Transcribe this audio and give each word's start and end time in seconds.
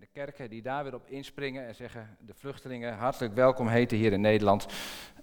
De 0.00 0.08
kerken 0.12 0.50
die 0.50 0.62
daar 0.62 0.84
weer 0.84 0.94
op 0.94 1.06
inspringen 1.06 1.66
en 1.66 1.74
zeggen, 1.74 2.16
de 2.26 2.32
vluchtelingen 2.34 2.94
hartelijk 2.94 3.34
welkom 3.34 3.68
heten 3.68 3.96
hier 3.96 4.12
in 4.12 4.20
Nederland. 4.20 4.66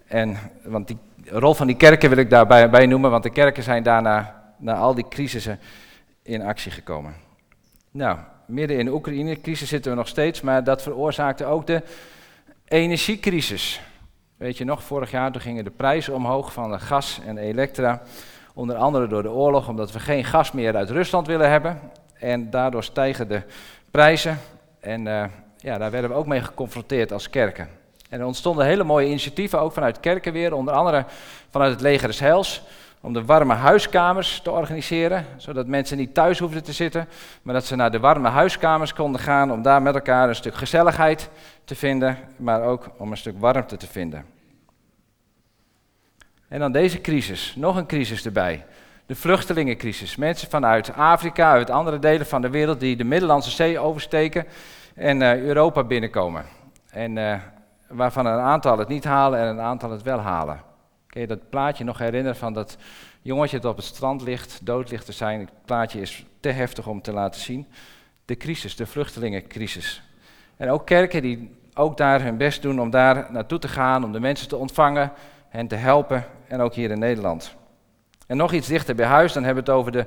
En, 0.07 0.37
want 0.63 0.87
die 0.87 0.97
rol 1.25 1.53
van 1.53 1.67
die 1.67 1.75
kerken 1.75 2.09
wil 2.09 2.17
ik 2.17 2.29
daarbij 2.29 2.69
bij 2.69 2.85
noemen, 2.85 3.11
want 3.11 3.23
de 3.23 3.29
kerken 3.29 3.63
zijn 3.63 3.83
daarna, 3.83 4.43
na 4.57 4.73
al 4.75 4.95
die 4.95 5.07
crisissen, 5.07 5.59
in 6.21 6.41
actie 6.41 6.71
gekomen. 6.71 7.15
Nou, 7.91 8.17
midden 8.45 8.77
in 8.77 8.85
de 8.85 8.93
Oekraïne-crisis 8.93 9.69
zitten 9.69 9.91
we 9.91 9.97
nog 9.97 10.07
steeds, 10.07 10.41
maar 10.41 10.63
dat 10.63 10.81
veroorzaakte 10.81 11.45
ook 11.45 11.67
de 11.67 11.83
energiecrisis. 12.65 13.81
Weet 14.37 14.57
je 14.57 14.65
nog, 14.65 14.83
vorig 14.83 15.11
jaar 15.11 15.31
toen 15.31 15.41
gingen 15.41 15.63
de 15.63 15.71
prijzen 15.71 16.13
omhoog 16.13 16.53
van 16.53 16.79
gas 16.79 17.19
en 17.25 17.37
elektra. 17.37 18.01
Onder 18.53 18.75
andere 18.75 19.07
door 19.07 19.23
de 19.23 19.31
oorlog, 19.31 19.67
omdat 19.67 19.91
we 19.91 19.99
geen 19.99 20.25
gas 20.25 20.51
meer 20.51 20.75
uit 20.75 20.89
Rusland 20.89 21.27
willen 21.27 21.49
hebben. 21.49 21.79
En 22.13 22.49
daardoor 22.49 22.83
stijgen 22.83 23.27
de 23.27 23.41
prijzen. 23.91 24.37
En 24.85 25.05
uh, 25.05 25.23
ja, 25.57 25.77
daar 25.77 25.91
werden 25.91 26.09
we 26.09 26.15
ook 26.15 26.25
mee 26.25 26.41
geconfronteerd 26.41 27.11
als 27.11 27.29
kerken. 27.29 27.69
En 28.09 28.19
er 28.19 28.25
ontstonden 28.25 28.65
hele 28.65 28.83
mooie 28.83 29.07
initiatieven, 29.07 29.59
ook 29.59 29.73
vanuit 29.73 29.99
kerken 29.99 30.33
weer. 30.33 30.53
Onder 30.53 30.73
andere 30.73 31.05
vanuit 31.49 31.71
het 31.71 31.81
Leger 31.81 32.07
des 32.07 32.19
Heils 32.19 32.63
om 33.01 33.13
de 33.13 33.25
warme 33.25 33.53
huiskamers 33.53 34.39
te 34.43 34.51
organiseren, 34.51 35.25
zodat 35.37 35.67
mensen 35.67 35.97
niet 35.97 36.13
thuis 36.13 36.39
hoefden 36.39 36.63
te 36.63 36.73
zitten, 36.73 37.07
maar 37.41 37.53
dat 37.53 37.65
ze 37.65 37.75
naar 37.75 37.91
de 37.91 37.99
warme 37.99 38.29
huiskamers 38.29 38.93
konden 38.93 39.21
gaan 39.21 39.51
om 39.51 39.61
daar 39.61 39.81
met 39.81 39.95
elkaar 39.95 40.29
een 40.29 40.35
stuk 40.35 40.55
gezelligheid 40.55 41.29
te 41.63 41.75
vinden, 41.75 42.17
maar 42.35 42.61
ook 42.61 42.89
om 42.97 43.11
een 43.11 43.17
stuk 43.17 43.39
warmte 43.39 43.77
te 43.77 43.87
vinden. 43.87 44.25
En 46.47 46.59
dan 46.59 46.71
deze 46.71 47.01
crisis, 47.01 47.53
nog 47.55 47.75
een 47.75 47.87
crisis 47.87 48.25
erbij. 48.25 48.65
De 49.05 49.15
vluchtelingencrisis. 49.15 50.15
Mensen 50.15 50.49
vanuit 50.49 50.93
Afrika, 50.93 51.51
uit 51.51 51.69
andere 51.69 51.99
delen 51.99 52.25
van 52.25 52.41
de 52.41 52.49
wereld 52.49 52.79
die 52.79 52.95
de 52.95 53.03
Middellandse 53.03 53.51
Zee 53.51 53.79
oversteken 53.79 54.45
en 54.95 55.21
uh, 55.21 55.41
Europa 55.41 55.83
binnenkomen. 55.83 56.45
En 56.89 57.15
uh, 57.15 57.35
waarvan 57.87 58.25
een 58.25 58.39
aantal 58.39 58.77
het 58.77 58.87
niet 58.87 59.03
halen 59.03 59.39
en 59.39 59.47
een 59.47 59.59
aantal 59.59 59.91
het 59.91 60.01
wel 60.01 60.19
halen. 60.19 60.61
Kun 61.07 61.21
je 61.21 61.27
dat 61.27 61.49
plaatje 61.49 61.83
nog 61.83 61.97
herinneren 61.97 62.35
van 62.37 62.53
dat 62.53 62.77
jongetje 63.21 63.59
dat 63.59 63.71
op 63.71 63.77
het 63.77 63.85
strand 63.85 64.21
ligt, 64.21 64.65
dood 64.65 64.91
ligt 64.91 65.05
te 65.05 65.11
zijn? 65.11 65.39
Het 65.39 65.51
plaatje 65.65 66.01
is 66.01 66.25
te 66.39 66.49
heftig 66.49 66.87
om 66.87 67.01
te 67.01 67.13
laten 67.13 67.41
zien. 67.41 67.67
De 68.25 68.37
crisis, 68.37 68.75
de 68.75 68.85
vluchtelingencrisis. 68.85 70.03
En 70.57 70.69
ook 70.69 70.85
kerken 70.85 71.21
die 71.21 71.55
ook 71.73 71.97
daar 71.97 72.21
hun 72.21 72.37
best 72.37 72.61
doen 72.61 72.81
om 72.81 72.89
daar 72.89 73.27
naartoe 73.31 73.59
te 73.59 73.67
gaan, 73.67 74.03
om 74.03 74.11
de 74.11 74.19
mensen 74.19 74.47
te 74.47 74.57
ontvangen, 74.57 75.11
hen 75.49 75.67
te 75.67 75.75
helpen. 75.75 76.25
En 76.47 76.61
ook 76.61 76.73
hier 76.73 76.91
in 76.91 76.99
Nederland. 76.99 77.55
En 78.25 78.37
nog 78.37 78.51
iets 78.51 78.67
dichter 78.67 78.95
bij 78.95 79.05
huis, 79.05 79.33
dan 79.33 79.43
hebben 79.43 79.63
we 79.63 79.71
het 79.71 79.79
over 79.79 79.91
de 79.91 80.05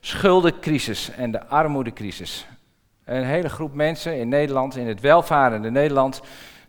schuldencrisis 0.00 1.10
en 1.10 1.30
de 1.30 1.46
armoedecrisis. 1.46 2.46
Een 3.04 3.24
hele 3.24 3.48
groep 3.48 3.74
mensen 3.74 4.18
in 4.18 4.28
Nederland, 4.28 4.76
in 4.76 4.86
het 4.86 5.00
welvarende 5.00 5.70
Nederland, 5.70 6.20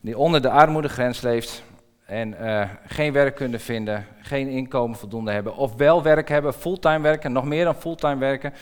die 0.02 0.18
onder 0.18 0.42
de 0.42 0.50
armoedegrens 0.50 1.22
leeft 1.22 1.64
en 2.06 2.36
uh, 2.42 2.70
geen 2.88 3.14
werk 3.14 3.36
kunnen 3.36 3.60
vinden, 3.60 4.06
geen 4.22 4.48
inkomen 4.48 4.98
voldoende 4.98 5.32
hebben, 5.32 5.56
of 5.56 5.76
wel 5.76 6.04
werk 6.04 6.30
hebben, 6.30 6.54
fulltime 6.54 7.02
werken, 7.02 7.32
nog 7.32 7.46
meer 7.46 7.64
dan 7.64 7.76
fulltime 7.76 8.18
werken, 8.18 8.54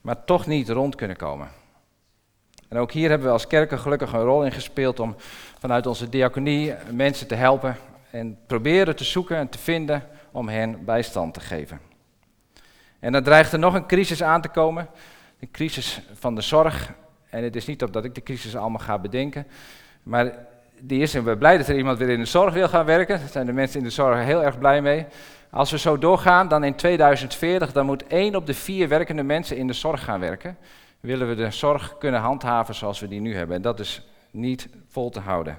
maar 0.00 0.24
toch 0.24 0.46
niet 0.46 0.68
rond 0.68 0.94
kunnen 0.94 1.16
komen. 1.16 1.48
En 2.68 2.78
ook 2.78 2.92
hier 2.92 3.08
hebben 3.08 3.26
we 3.26 3.32
als 3.32 3.46
kerken 3.46 3.78
gelukkig 3.78 4.12
een 4.12 4.22
rol 4.22 4.44
in 4.44 4.52
gespeeld 4.52 5.00
om 5.00 5.16
vanuit 5.58 5.86
onze 5.86 6.08
diaconie 6.08 6.74
mensen 6.90 7.26
te 7.26 7.34
helpen 7.34 7.76
en 8.10 8.38
proberen 8.46 8.96
te 8.96 9.04
zoeken 9.04 9.36
en 9.36 9.48
te 9.48 9.58
vinden 9.58 10.02
om 10.32 10.48
hen 10.48 10.84
bijstand 10.84 11.34
te 11.34 11.40
geven. 11.40 11.80
En 12.98 13.12
dan 13.12 13.22
dreigt 13.22 13.52
er 13.52 13.58
nog 13.58 13.74
een 13.74 13.86
crisis 13.86 14.22
aan 14.22 14.40
te 14.40 14.48
komen, 14.48 14.88
een 15.40 15.50
crisis 15.50 16.00
van 16.12 16.34
de 16.34 16.40
zorg. 16.40 16.92
En 17.30 17.44
het 17.44 17.56
is 17.56 17.66
niet 17.66 17.82
op 17.82 17.92
dat 17.92 18.04
ik 18.04 18.14
de 18.14 18.22
crisis 18.22 18.56
allemaal 18.56 18.80
ga 18.80 18.98
bedenken, 18.98 19.46
maar 20.02 20.32
die 20.80 21.02
is 21.02 21.14
en 21.14 21.24
we 21.24 21.36
blij 21.36 21.56
dat 21.56 21.68
er 21.68 21.76
iemand 21.76 21.98
weer 21.98 22.08
in 22.08 22.18
de 22.18 22.24
zorg 22.24 22.54
wil 22.54 22.68
gaan 22.68 22.84
werken. 22.84 23.18
Daar 23.18 23.28
zijn 23.28 23.46
de 23.46 23.52
mensen 23.52 23.78
in 23.78 23.84
de 23.84 23.92
zorg 23.92 24.24
heel 24.24 24.44
erg 24.44 24.58
blij 24.58 24.82
mee. 24.82 25.06
Als 25.50 25.70
we 25.70 25.78
zo 25.78 25.98
doorgaan, 25.98 26.48
dan 26.48 26.64
in 26.64 26.74
2040, 26.74 27.72
dan 27.72 27.86
moet 27.86 28.06
één 28.06 28.34
op 28.34 28.46
de 28.46 28.54
vier 28.54 28.88
werkende 28.88 29.22
mensen 29.22 29.56
in 29.56 29.66
de 29.66 29.72
zorg 29.72 30.04
gaan 30.04 30.20
werken. 30.20 30.56
Willen 31.00 31.28
we 31.28 31.34
de 31.34 31.50
zorg 31.50 31.98
kunnen 31.98 32.20
handhaven 32.20 32.74
zoals 32.74 33.00
we 33.00 33.08
die 33.08 33.20
nu 33.20 33.36
hebben. 33.36 33.56
En 33.56 33.62
dat 33.62 33.80
is 33.80 34.06
niet 34.30 34.68
vol 34.88 35.10
te 35.10 35.20
houden. 35.20 35.58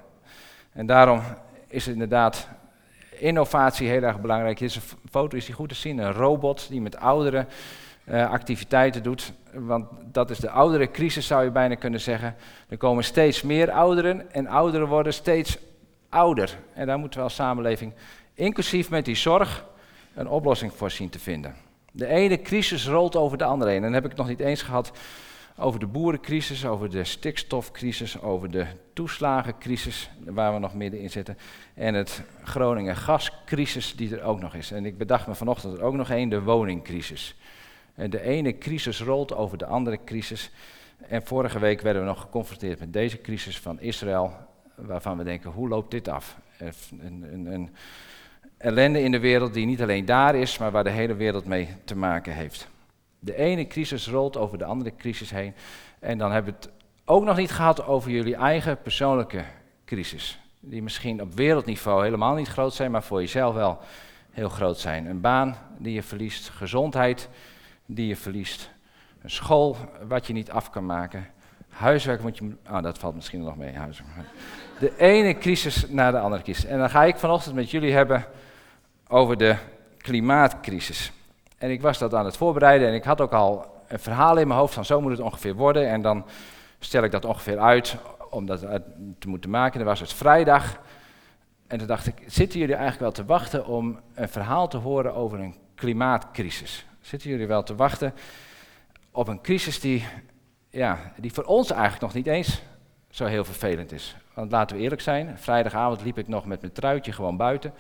En 0.72 0.86
daarom 0.86 1.22
is 1.68 1.88
inderdaad 1.88 2.48
innovatie 3.20 3.88
heel 3.88 4.02
erg 4.02 4.22
belangrijk. 4.22 4.60
Deze 4.60 4.80
foto 5.10 5.38
is 5.38 5.46
die 5.46 5.56
goed 5.56 5.70
te 5.70 5.76
zien. 5.76 5.98
Een 5.98 6.14
robot 6.14 6.70
die 6.70 6.82
met 6.82 6.98
ouderen 6.98 7.48
uh, 8.06 8.32
activiteiten 8.32 9.04
doet. 9.04 9.34
Want 9.54 9.86
dat 10.12 10.30
is 10.30 10.38
de 10.40 10.50
oudere 10.50 10.92
crisis, 10.92 11.28
zou 11.28 11.44
je 11.44 11.52
bijna 11.52 11.76
kunnen 11.76 12.02
zeggen. 12.02 12.36
Er 12.70 12.78
komen 12.78 13.04
steeds 13.04 13.42
meer 13.42 13.72
ouderen 13.72 14.34
en 14.34 14.48
ouderen 14.48 14.88
worden 14.88 15.14
steeds 15.14 15.58
ouder. 16.10 16.58
En 16.74 16.88
daar 16.88 17.00
moeten 17.00 17.20
we 17.20 17.26
als 17.26 17.36
samenleving, 17.36 17.94
inclusief 18.34 18.90
met 18.90 19.06
die 19.06 19.16
zorg, 19.16 19.66
een 20.14 20.28
oplossing 20.28 20.74
voor 20.74 20.92
zien 20.92 21.10
te 21.10 21.20
vinden. 21.20 21.56
De 21.92 22.08
ene 22.08 22.42
crisis 22.42 22.88
rolt 22.88 23.16
over 23.16 23.38
de 23.38 23.44
andere 23.44 23.72
heen. 23.72 23.84
En 23.84 23.92
dan 23.92 24.02
heb 24.02 24.12
ik 24.12 24.18
nog 24.18 24.28
niet 24.28 24.40
eens 24.40 24.62
gehad 24.62 24.92
over 25.58 25.80
de 25.80 25.88
boerencrisis, 25.88 26.66
over 26.66 26.90
de 26.90 27.04
stikstofcrisis, 27.04 28.22
over 28.22 28.52
de 28.52 28.66
toeslagencrisis, 28.94 30.10
waar 30.26 30.54
we 30.54 30.60
nog 30.60 30.74
middenin 30.74 31.10
zitten. 31.10 31.38
En 31.74 31.94
het 31.94 32.24
Groningen 32.44 32.96
gascrisis 32.96 33.96
die 33.96 34.18
er 34.18 34.24
ook 34.24 34.40
nog 34.40 34.56
is. 34.56 34.72
En 34.72 34.86
ik 34.86 34.98
bedacht 34.98 35.28
me 35.28 35.36
vanochtend 35.36 35.78
er 35.78 35.84
ook 35.84 35.94
nog 35.94 36.10
één, 36.10 36.30
de 36.30 36.42
woningcrisis. 36.42 37.36
En 37.96 38.10
de 38.10 38.22
ene 38.22 38.58
crisis 38.58 39.02
rolt 39.02 39.36
over 39.36 39.58
de 39.58 39.66
andere 39.66 40.00
crisis. 40.06 40.52
En 41.08 41.26
vorige 41.26 41.60
week 41.60 41.82
werden 41.82 42.02
we 42.02 42.08
nog 42.08 42.22
geconfronteerd 42.22 42.80
met 42.80 42.94
deze 42.94 43.22
crisis 43.22 43.60
van 43.60 43.80
Israël, 43.80 44.34
waarvan 44.76 45.18
we 45.18 45.24
denken, 45.24 45.52
hoe 45.52 45.68
loopt 45.68 45.92
dit 45.92 46.08
af? 46.08 46.38
Een, 46.58 47.26
een, 47.32 47.46
een 47.46 47.70
ellende 48.58 49.02
in 49.02 49.12
de 49.12 49.20
wereld 49.20 49.54
die 49.54 49.66
niet 49.66 49.82
alleen 49.82 50.06
daar 50.06 50.36
is, 50.36 50.58
maar 50.58 50.72
waar 50.72 50.84
de 50.84 50.90
hele 50.90 51.16
wereld 51.16 51.46
mee 51.46 51.68
te 51.86 51.96
maken 51.96 52.34
heeft. 52.34 52.68
De 53.24 53.36
ene 53.36 53.68
crisis 53.68 54.08
rolt 54.08 54.38
over 54.38 54.58
de 54.58 54.66
andere 54.66 54.96
crisis 54.96 55.32
heen. 55.32 55.54
En 56.00 56.18
dan 56.18 56.32
hebben 56.32 56.54
we 56.54 56.60
het 56.60 56.72
ook 57.06 57.24
nog 57.24 57.38
niet 57.38 57.52
gehad 57.52 57.86
over 57.86 58.12
jullie 58.12 58.36
eigen 58.36 58.82
persoonlijke 58.82 59.44
crisis. 59.86 60.40
Die 60.60 60.84
misschien 60.84 61.22
op 61.22 61.34
wereldniveau 61.34 62.04
helemaal 62.04 62.36
niet 62.36 62.48
groot 62.48 62.74
zijn, 62.74 62.92
maar 62.92 63.04
voor 63.04 63.20
jezelf 63.20 63.56
wel 63.56 63.80
heel 64.32 64.50
groot 64.50 64.80
zijn. 64.80 65.06
Een 65.06 65.22
baan 65.22 65.58
die 65.78 65.94
je 65.94 66.04
verliest, 66.04 66.50
gezondheid 66.50 67.30
die 67.86 68.08
je 68.08 68.16
verliest. 68.16 68.72
Een 69.22 69.30
school 69.30 69.78
wat 70.08 70.28
je 70.28 70.34
niet 70.34 70.52
af 70.52 70.70
kan 70.70 70.86
maken. 70.86 71.28
Huiswerk 71.70 72.22
moet 72.22 72.38
je. 72.38 72.56
Oh, 72.70 72.82
dat 72.82 73.00
valt 73.00 73.16
misschien 73.16 73.44
nog 73.44 73.58
mee. 73.58 73.74
Huiswerk. 73.74 74.10
De 74.80 74.98
ene 74.98 75.38
crisis 75.38 75.90
na 75.90 76.12
de 76.12 76.20
andere 76.20 76.42
crisis. 76.44 76.66
En 76.66 76.78
dan 76.78 76.90
ga 76.90 77.04
ik 77.04 77.18
vanochtend 77.18 77.56
met 77.56 77.72
jullie 77.72 77.94
hebben 77.94 78.26
over 79.08 79.38
de 79.38 79.56
klimaatcrisis. 79.98 81.12
En 81.64 81.72
ik 81.72 81.82
was 81.82 81.98
dat 81.98 82.14
aan 82.14 82.26
het 82.26 82.38
voorbereiden 82.38 82.88
en 82.88 82.94
ik 82.94 83.04
had 83.04 83.22
ook 83.22 83.34
al 83.34 83.66
een 83.88 84.00
verhaal 84.00 84.38
in 84.38 84.48
mijn 84.48 84.60
hoofd 84.60 84.74
van 84.74 84.86
zo 84.86 85.02
moet 85.02 85.12
het 85.12 85.20
ongeveer 85.20 85.56
worden. 85.56 85.90
En 85.90 86.02
dan 86.02 86.26
stel 86.80 87.04
ik 87.04 87.12
dat 87.12 87.26
ongeveer 87.26 87.60
uit 87.60 87.98
om 88.30 88.46
dat 88.46 88.60
te 89.20 89.28
moeten 89.28 89.50
maken. 89.50 89.78
Dan 89.80 89.88
was 89.88 90.00
het 90.00 90.14
vrijdag. 90.14 90.80
En 91.68 91.78
toen 91.78 91.88
dacht 91.88 92.08
ik, 92.08 92.24
zitten 92.26 92.60
jullie 92.60 92.76
eigenlijk 92.76 93.04
wel 93.04 93.26
te 93.26 93.32
wachten 93.32 93.66
om 93.66 94.00
een 94.14 94.30
verhaal 94.30 94.68
te 94.68 94.78
horen 94.78 95.14
over 95.14 95.40
een 95.40 95.56
klimaatcrisis? 95.76 96.86
Zitten 97.02 97.30
jullie 97.30 97.48
wel 97.48 97.64
te 97.64 97.76
wachten 97.76 98.14
op 99.12 99.28
een 99.28 99.42
crisis 99.42 99.80
die, 99.80 100.06
ja, 100.70 100.98
die 101.18 101.34
voor 101.34 101.44
ons 101.44 101.72
eigenlijk 101.72 102.02
nog 102.02 102.14
niet 102.14 102.28
eens 102.28 102.62
zo 103.10 103.26
heel 103.26 103.46
vervelend 103.46 103.92
is? 103.92 104.16
Want 104.34 104.52
laten 104.52 104.76
we 104.76 104.82
eerlijk 104.82 105.02
zijn, 105.02 105.38
vrijdagavond 105.38 106.04
liep 106.04 106.18
ik 106.18 106.28
nog 106.28 106.46
met 106.46 106.62
mijn 106.62 106.74
truitje 106.74 107.12
gewoon 107.12 107.38
buiten. 107.38 107.74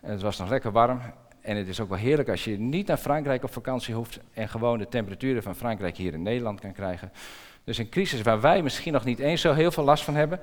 En 0.00 0.10
het 0.10 0.22
was 0.22 0.38
nog 0.38 0.48
lekker 0.48 0.72
warm. 0.72 1.00
En 1.42 1.56
het 1.56 1.68
is 1.68 1.80
ook 1.80 1.88
wel 1.88 1.98
heerlijk 1.98 2.28
als 2.28 2.44
je 2.44 2.58
niet 2.58 2.86
naar 2.86 2.96
Frankrijk 2.96 3.44
op 3.44 3.52
vakantie 3.52 3.94
hoeft 3.94 4.20
en 4.32 4.48
gewoon 4.48 4.78
de 4.78 4.88
temperaturen 4.88 5.42
van 5.42 5.56
Frankrijk 5.56 5.96
hier 5.96 6.12
in 6.12 6.22
Nederland 6.22 6.60
kan 6.60 6.72
krijgen. 6.72 7.12
Dus 7.64 7.78
een 7.78 7.88
crisis 7.88 8.22
waar 8.22 8.40
wij 8.40 8.62
misschien 8.62 8.92
nog 8.92 9.04
niet 9.04 9.18
eens 9.18 9.40
zo 9.40 9.52
heel 9.52 9.70
veel 9.70 9.84
last 9.84 10.04
van 10.04 10.14
hebben, 10.14 10.40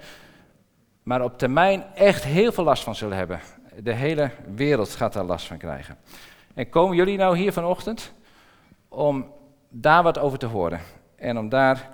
maar 1.04 1.24
op 1.24 1.38
termijn 1.38 1.84
echt 1.96 2.24
heel 2.24 2.52
veel 2.52 2.64
last 2.64 2.84
van 2.84 2.96
zullen 2.96 3.18
hebben. 3.18 3.40
De 3.84 3.94
hele 3.94 4.32
wereld 4.56 4.90
gaat 4.90 5.14
daar 5.14 5.24
last 5.24 5.48
van 5.48 5.58
krijgen. 5.58 5.98
En 6.54 6.70
komen 6.70 6.96
jullie 6.96 7.18
nou 7.18 7.38
hier 7.38 7.54
vanochtend 7.54 8.14
om 8.88 9.32
daar 9.70 10.04
wat 10.04 10.18
over 10.18 10.40
te 10.40 10.46
horen. 10.46 10.80
En 11.16 11.38
om 11.38 11.50
daar, 11.50 11.90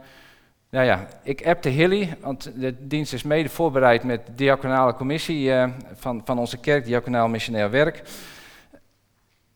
nou 0.69 0.85
ja, 0.85 1.07
ik 1.23 1.47
appte 1.47 1.69
Hilly, 1.69 2.17
want 2.21 2.51
de 2.55 2.87
dienst 2.87 3.13
is 3.13 3.23
mede 3.23 3.49
voorbereid 3.49 4.03
met 4.03 4.25
de 4.25 4.35
diaconale 4.35 4.93
commissie 4.93 5.49
uh, 5.49 5.69
van, 5.93 6.21
van 6.25 6.39
onze 6.39 6.57
kerk, 6.57 6.85
diaconaal 6.85 7.27
missionair 7.27 7.69
werk. 7.69 8.03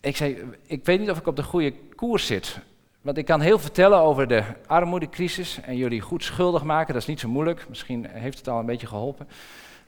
Ik 0.02 0.16
zei, 0.16 0.44
ik 0.66 0.86
weet 0.86 1.00
niet 1.00 1.10
of 1.10 1.18
ik 1.18 1.28
op 1.28 1.36
de 1.36 1.44
goede 1.44 1.74
koers 1.96 2.26
zit. 2.26 2.60
Want 3.02 3.18
ik 3.18 3.26
kan 3.26 3.42
heel 3.42 3.60
vertellen 3.60 4.00
over 4.00 4.28
de 4.28 4.44
armoedecrisis 4.68 5.60
en 5.62 5.78
jullie 5.78 6.02
goed 6.02 6.24
schuldig 6.24 6.64
maken, 6.64 6.94
dat 6.94 7.02
is 7.02 7.08
niet 7.08 7.20
zo 7.20 7.28
moeilijk. 7.28 7.66
Misschien 7.70 8.06
heeft 8.10 8.38
het 8.38 8.48
al 8.48 8.60
een 8.60 8.66
beetje 8.66 8.88
geholpen. 8.88 9.28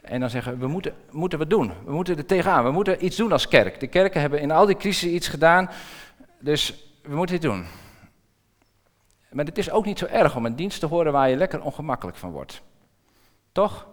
En 0.02 0.20
dan 0.20 0.30
zeggen 0.30 0.60
we, 0.60 0.68
moeten, 0.68 0.94
moeten 1.12 1.40
we 1.40 1.48
doen. 1.48 1.72
We 1.86 1.92
moeten 1.92 2.18
er 2.18 2.26
tegenaan. 2.26 2.64
We 2.64 2.72
moeten 2.72 3.06
iets 3.06 3.16
doen 3.16 3.32
als 3.32 3.48
kerk. 3.48 3.80
De 3.80 3.88
kerken 3.88 4.22
hebben 4.22 4.42
in 4.42 4.52
al 4.52 4.66
die 4.66 4.78
crisis 4.78 5.12
iets 5.12 5.28
gedaan. 5.28 5.70
Dus 6.40 6.74
we 7.02 7.16
moeten 7.16 7.40
dit 7.40 7.52
doen. 7.52 7.66
Maar 9.32 9.46
het 9.46 9.58
is 9.58 9.72
ook 9.72 9.86
niet 9.86 10.00
zo 10.00 10.06
erg 10.06 10.36
om 10.36 10.46
een 10.46 10.56
dienst 10.56 10.80
te 10.80 10.86
horen 10.86 11.12
waar 11.12 11.30
je 11.30 11.36
lekker 11.36 11.62
ongemakkelijk 11.62 12.18
van 12.18 12.32
wordt. 12.32 12.62
Toch? 13.52 13.88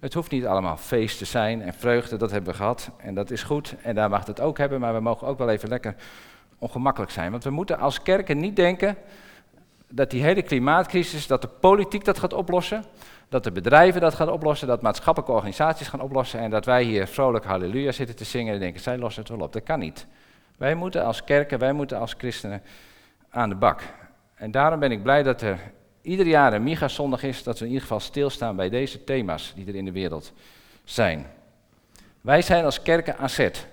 Het 0.00 0.14
hoeft 0.14 0.30
niet 0.30 0.46
allemaal 0.46 0.76
feest 0.76 1.18
te 1.18 1.24
zijn 1.24 1.62
en 1.62 1.74
vreugde, 1.74 2.16
dat 2.16 2.30
hebben 2.30 2.50
we 2.50 2.56
gehad. 2.56 2.90
En 2.96 3.14
dat 3.14 3.30
is 3.30 3.42
goed 3.42 3.74
en 3.82 3.94
daar 3.94 4.10
mag 4.10 4.26
het 4.26 4.40
ook 4.40 4.58
hebben, 4.58 4.80
maar 4.80 4.94
we 4.94 5.00
mogen 5.00 5.26
ook 5.26 5.38
wel 5.38 5.48
even 5.48 5.68
lekker 5.68 5.94
ongemakkelijk 6.58 7.12
zijn. 7.12 7.30
Want 7.30 7.44
we 7.44 7.50
moeten 7.50 7.78
als 7.78 8.02
kerken 8.02 8.38
niet 8.38 8.56
denken 8.56 8.96
dat 9.88 10.10
die 10.10 10.22
hele 10.22 10.42
klimaatcrisis, 10.42 11.26
dat 11.26 11.42
de 11.42 11.48
politiek 11.48 12.04
dat 12.04 12.18
gaat 12.18 12.32
oplossen, 12.32 12.84
dat 13.28 13.44
de 13.44 13.52
bedrijven 13.52 14.00
dat 14.00 14.14
gaan 14.14 14.30
oplossen, 14.30 14.68
dat 14.68 14.82
maatschappelijke 14.82 15.34
organisaties 15.34 15.88
gaan 15.88 16.00
oplossen 16.00 16.40
en 16.40 16.50
dat 16.50 16.64
wij 16.64 16.82
hier 16.82 17.06
vrolijk 17.06 17.44
halleluja 17.44 17.92
zitten 17.92 18.16
te 18.16 18.24
zingen 18.24 18.54
en 18.54 18.60
denken, 18.60 18.80
zij 18.80 18.98
lossen 18.98 19.22
het 19.22 19.30
wel 19.30 19.40
op. 19.40 19.52
Dat 19.52 19.62
kan 19.62 19.78
niet. 19.78 20.06
Wij 20.56 20.74
moeten 20.74 21.04
als 21.04 21.24
kerken, 21.24 21.58
wij 21.58 21.72
moeten 21.72 21.98
als 21.98 22.14
christenen 22.18 22.62
aan 23.30 23.48
de 23.48 23.54
bak. 23.54 23.82
En 24.34 24.50
daarom 24.50 24.80
ben 24.80 24.90
ik 24.90 25.02
blij 25.02 25.22
dat 25.22 25.40
er 25.40 25.58
ieder 26.02 26.26
jaar 26.26 26.52
een 26.52 26.62
Miga-zondag 26.62 27.22
is, 27.22 27.42
dat 27.42 27.58
we 27.58 27.64
in 27.64 27.70
ieder 27.70 27.82
geval 27.82 28.00
stilstaan 28.00 28.56
bij 28.56 28.68
deze 28.68 29.04
thema's 29.04 29.52
die 29.54 29.66
er 29.66 29.74
in 29.74 29.84
de 29.84 29.92
wereld 29.92 30.32
zijn. 30.84 31.26
Wij 32.20 32.42
zijn 32.42 32.64
als 32.64 32.82
kerken 32.82 33.18
aan 33.18 33.30
zet. 33.30 33.66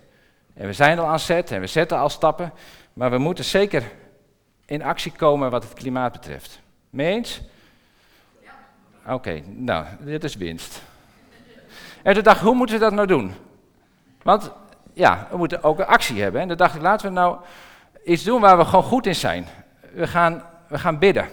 En 0.53 0.67
we 0.67 0.73
zijn 0.73 0.99
al 0.99 1.07
aan 1.07 1.19
zet 1.19 1.51
en 1.51 1.59
we 1.59 1.67
zetten 1.67 1.97
al 1.97 2.09
stappen, 2.09 2.53
maar 2.93 3.11
we 3.11 3.17
moeten 3.17 3.45
zeker 3.45 3.83
in 4.65 4.83
actie 4.83 5.11
komen 5.11 5.51
wat 5.51 5.63
het 5.63 5.73
klimaat 5.73 6.11
betreft. 6.11 6.59
Mee 6.89 7.13
eens? 7.13 7.41
Oké, 9.07 9.41
nou, 9.45 9.85
dit 9.99 10.23
is 10.23 10.35
winst. 10.35 10.81
En 12.03 12.13
toen 12.13 12.23
dacht 12.23 12.37
ik, 12.37 12.43
hoe 12.43 12.55
moeten 12.55 12.75
we 12.75 12.81
dat 12.81 12.93
nou 12.93 13.07
doen? 13.07 13.33
Want 14.21 14.51
ja, 14.93 15.27
we 15.31 15.37
moeten 15.37 15.63
ook 15.63 15.79
een 15.79 15.85
actie 15.85 16.21
hebben. 16.21 16.41
En 16.41 16.47
toen 16.47 16.57
dacht 16.57 16.75
ik, 16.75 16.81
laten 16.81 17.07
we 17.07 17.13
nou 17.13 17.37
iets 18.05 18.23
doen 18.23 18.41
waar 18.41 18.57
we 18.57 18.65
gewoon 18.65 18.83
goed 18.83 19.05
in 19.05 19.15
zijn. 19.15 19.47
We 19.93 20.07
gaan, 20.07 20.43
we 20.67 20.79
gaan 20.79 20.99
bidden. 20.99 21.27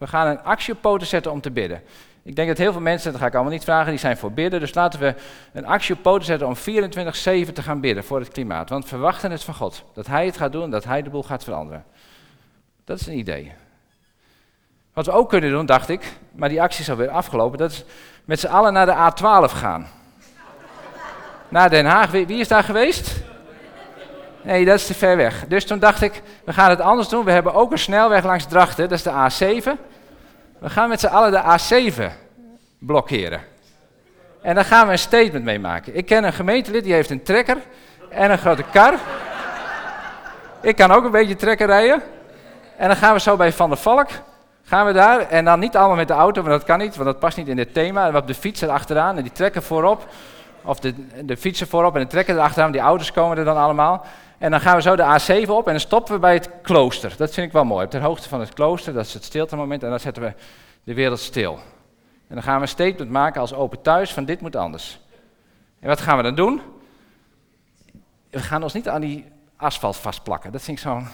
We 0.00 0.06
gaan 0.06 0.26
een 0.26 0.42
actie 0.42 0.74
op 0.74 0.80
poten 0.80 1.06
zetten 1.06 1.32
om 1.32 1.40
te 1.40 1.50
bidden. 1.50 1.82
Ik 2.22 2.36
denk 2.36 2.48
dat 2.48 2.58
heel 2.58 2.72
veel 2.72 2.80
mensen, 2.80 3.12
dat 3.12 3.20
ga 3.20 3.26
ik 3.26 3.34
allemaal 3.34 3.52
niet 3.52 3.64
vragen, 3.64 3.90
die 3.90 3.98
zijn 3.98 4.16
voor 4.16 4.32
bidden. 4.32 4.60
Dus 4.60 4.74
laten 4.74 5.00
we 5.00 5.14
een 5.52 5.66
actie 5.66 5.94
op 5.94 6.02
poten 6.02 6.24
zetten 6.24 6.46
om 6.46 6.56
24-7 6.56 7.52
te 7.52 7.62
gaan 7.62 7.80
bidden 7.80 8.04
voor 8.04 8.18
het 8.18 8.28
klimaat. 8.28 8.68
Want 8.68 8.82
we 8.82 8.88
verwachten 8.88 9.30
het 9.30 9.44
van 9.44 9.54
God. 9.54 9.84
Dat 9.94 10.06
Hij 10.06 10.26
het 10.26 10.36
gaat 10.36 10.52
doen, 10.52 10.70
dat 10.70 10.84
Hij 10.84 11.02
de 11.02 11.10
boel 11.10 11.22
gaat 11.22 11.44
veranderen. 11.44 11.84
Dat 12.84 13.00
is 13.00 13.06
een 13.06 13.18
idee. 13.18 13.52
Wat 14.92 15.06
we 15.06 15.12
ook 15.12 15.28
kunnen 15.28 15.50
doen, 15.50 15.66
dacht 15.66 15.88
ik, 15.88 16.12
maar 16.32 16.48
die 16.48 16.62
actie 16.62 16.80
is 16.80 16.90
alweer 16.90 17.10
afgelopen, 17.10 17.58
dat 17.58 17.70
is 17.70 17.84
met 18.24 18.40
z'n 18.40 18.46
allen 18.46 18.72
naar 18.72 18.86
de 18.86 19.12
A12 19.12 19.54
gaan. 19.54 19.86
naar 21.48 21.70
Den 21.70 21.86
Haag. 21.86 22.10
Wie 22.10 22.26
is 22.26 22.48
daar 22.48 22.64
geweest? 22.64 23.22
Nee, 24.42 24.64
dat 24.64 24.74
is 24.74 24.86
te 24.86 24.94
ver 24.94 25.16
weg. 25.16 25.44
Dus 25.48 25.64
toen 25.64 25.78
dacht 25.78 26.02
ik, 26.02 26.22
we 26.44 26.52
gaan 26.52 26.70
het 26.70 26.80
anders 26.80 27.08
doen. 27.08 27.24
We 27.24 27.32
hebben 27.32 27.54
ook 27.54 27.72
een 27.72 27.78
snelweg 27.78 28.24
langs 28.24 28.46
Drachten, 28.46 28.88
dat 28.88 28.98
is 28.98 29.04
de 29.04 29.10
A7. 29.10 29.80
We 30.58 30.70
gaan 30.70 30.88
met 30.88 31.00
z'n 31.00 31.06
allen 31.06 31.30
de 31.32 31.58
A7 31.58 32.02
blokkeren. 32.78 33.40
En 34.42 34.54
daar 34.54 34.64
gaan 34.64 34.86
we 34.86 34.92
een 34.92 34.98
statement 34.98 35.44
mee 35.44 35.58
maken. 35.58 35.96
Ik 35.96 36.06
ken 36.06 36.24
een 36.24 36.32
gemeentelid, 36.32 36.84
die 36.84 36.92
heeft 36.92 37.10
een 37.10 37.22
trekker 37.22 37.56
en 38.08 38.30
een 38.30 38.38
grote 38.38 38.64
kar. 38.72 38.94
Ik 40.60 40.76
kan 40.76 40.90
ook 40.90 41.04
een 41.04 41.10
beetje 41.10 41.36
trekker 41.36 41.66
rijden. 41.66 42.02
En 42.76 42.88
dan 42.88 42.96
gaan 42.96 43.14
we 43.14 43.20
zo 43.20 43.36
bij 43.36 43.52
Van 43.52 43.68
der 43.68 43.78
Valk, 43.78 44.08
gaan 44.64 44.86
we 44.86 44.92
daar. 44.92 45.20
En 45.20 45.44
dan 45.44 45.58
niet 45.58 45.76
allemaal 45.76 45.96
met 45.96 46.08
de 46.08 46.14
auto, 46.14 46.42
want 46.42 46.54
dat 46.54 46.64
kan 46.64 46.78
niet, 46.78 46.94
want 46.96 47.08
dat 47.08 47.18
past 47.18 47.36
niet 47.36 47.48
in 47.48 47.56
dit 47.56 47.74
thema. 47.74 48.12
We 48.12 48.18
op 48.18 48.26
de 48.26 48.34
fiets 48.34 48.60
erachteraan 48.60 49.16
en 49.16 49.22
die 49.22 49.32
trekker 49.32 49.62
voorop. 49.62 50.06
Of 50.62 50.80
de, 50.80 50.94
de 51.24 51.36
fietsen 51.36 51.68
voorop 51.68 51.94
en 51.94 52.00
de 52.00 52.06
trekker 52.06 52.34
erachteraan, 52.34 52.72
die 52.72 52.80
auto's 52.80 53.12
komen 53.12 53.38
er 53.38 53.44
dan 53.44 53.56
allemaal. 53.56 54.06
En 54.40 54.50
dan 54.50 54.60
gaan 54.60 54.76
we 54.76 54.82
zo 54.82 54.96
de 54.96 55.18
A7 55.20 55.48
op 55.48 55.66
en 55.66 55.72
dan 55.72 55.80
stoppen 55.80 56.14
we 56.14 56.20
bij 56.20 56.34
het 56.34 56.50
klooster. 56.62 57.14
Dat 57.16 57.32
vind 57.32 57.46
ik 57.46 57.52
wel 57.52 57.64
mooi. 57.64 57.84
Op 57.84 57.90
de 57.90 57.98
hoogte 57.98 58.28
van 58.28 58.40
het 58.40 58.54
klooster, 58.54 58.92
dat 58.92 59.06
is 59.06 59.14
het 59.14 59.24
stilte 59.24 59.56
moment. 59.56 59.82
En 59.82 59.90
dan 59.90 60.00
zetten 60.00 60.22
we 60.22 60.32
de 60.84 60.94
wereld 60.94 61.20
stil. 61.20 61.52
En 62.28 62.34
dan 62.34 62.42
gaan 62.42 62.54
we 62.54 62.62
een 62.62 62.68
statement 62.68 63.10
maken 63.10 63.40
als 63.40 63.54
open 63.54 63.82
thuis 63.82 64.12
van 64.12 64.24
dit 64.24 64.40
moet 64.40 64.56
anders. 64.56 65.00
En 65.80 65.88
wat 65.88 66.00
gaan 66.00 66.16
we 66.16 66.22
dan 66.22 66.34
doen? 66.34 66.60
We 68.30 68.38
gaan 68.38 68.62
ons 68.62 68.72
niet 68.72 68.88
aan 68.88 69.00
die 69.00 69.24
asfalt 69.56 69.96
vastplakken. 69.96 70.52
Dat 70.52 70.62
vind 70.62 70.76
ik 70.76 70.82
zo'n 70.82 71.06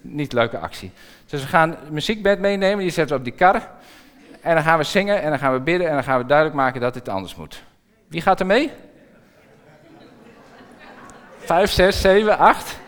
niet 0.00 0.32
leuke 0.32 0.58
actie. 0.58 0.92
Dus 1.26 1.40
we 1.40 1.48
gaan 1.48 1.70
een 1.70 1.92
muziekbed 1.92 2.38
meenemen, 2.38 2.78
die 2.78 2.90
zetten 2.90 3.16
we 3.16 3.22
op 3.22 3.28
die 3.28 3.38
kar. 3.38 3.70
En 4.40 4.54
dan 4.54 4.64
gaan 4.64 4.78
we 4.78 4.84
zingen 4.84 5.22
en 5.22 5.30
dan 5.30 5.38
gaan 5.38 5.52
we 5.52 5.60
bidden 5.60 5.88
en 5.88 5.94
dan 5.94 6.04
gaan 6.04 6.18
we 6.18 6.26
duidelijk 6.26 6.56
maken 6.56 6.80
dat 6.80 6.94
dit 6.94 7.08
anders 7.08 7.34
moet. 7.34 7.62
Wie 8.08 8.20
gaat 8.20 8.40
er 8.40 8.46
mee? 8.46 8.70
Vijf, 11.46 11.70
zes, 11.70 12.00
zeven, 12.00 12.38
acht. 12.38 12.78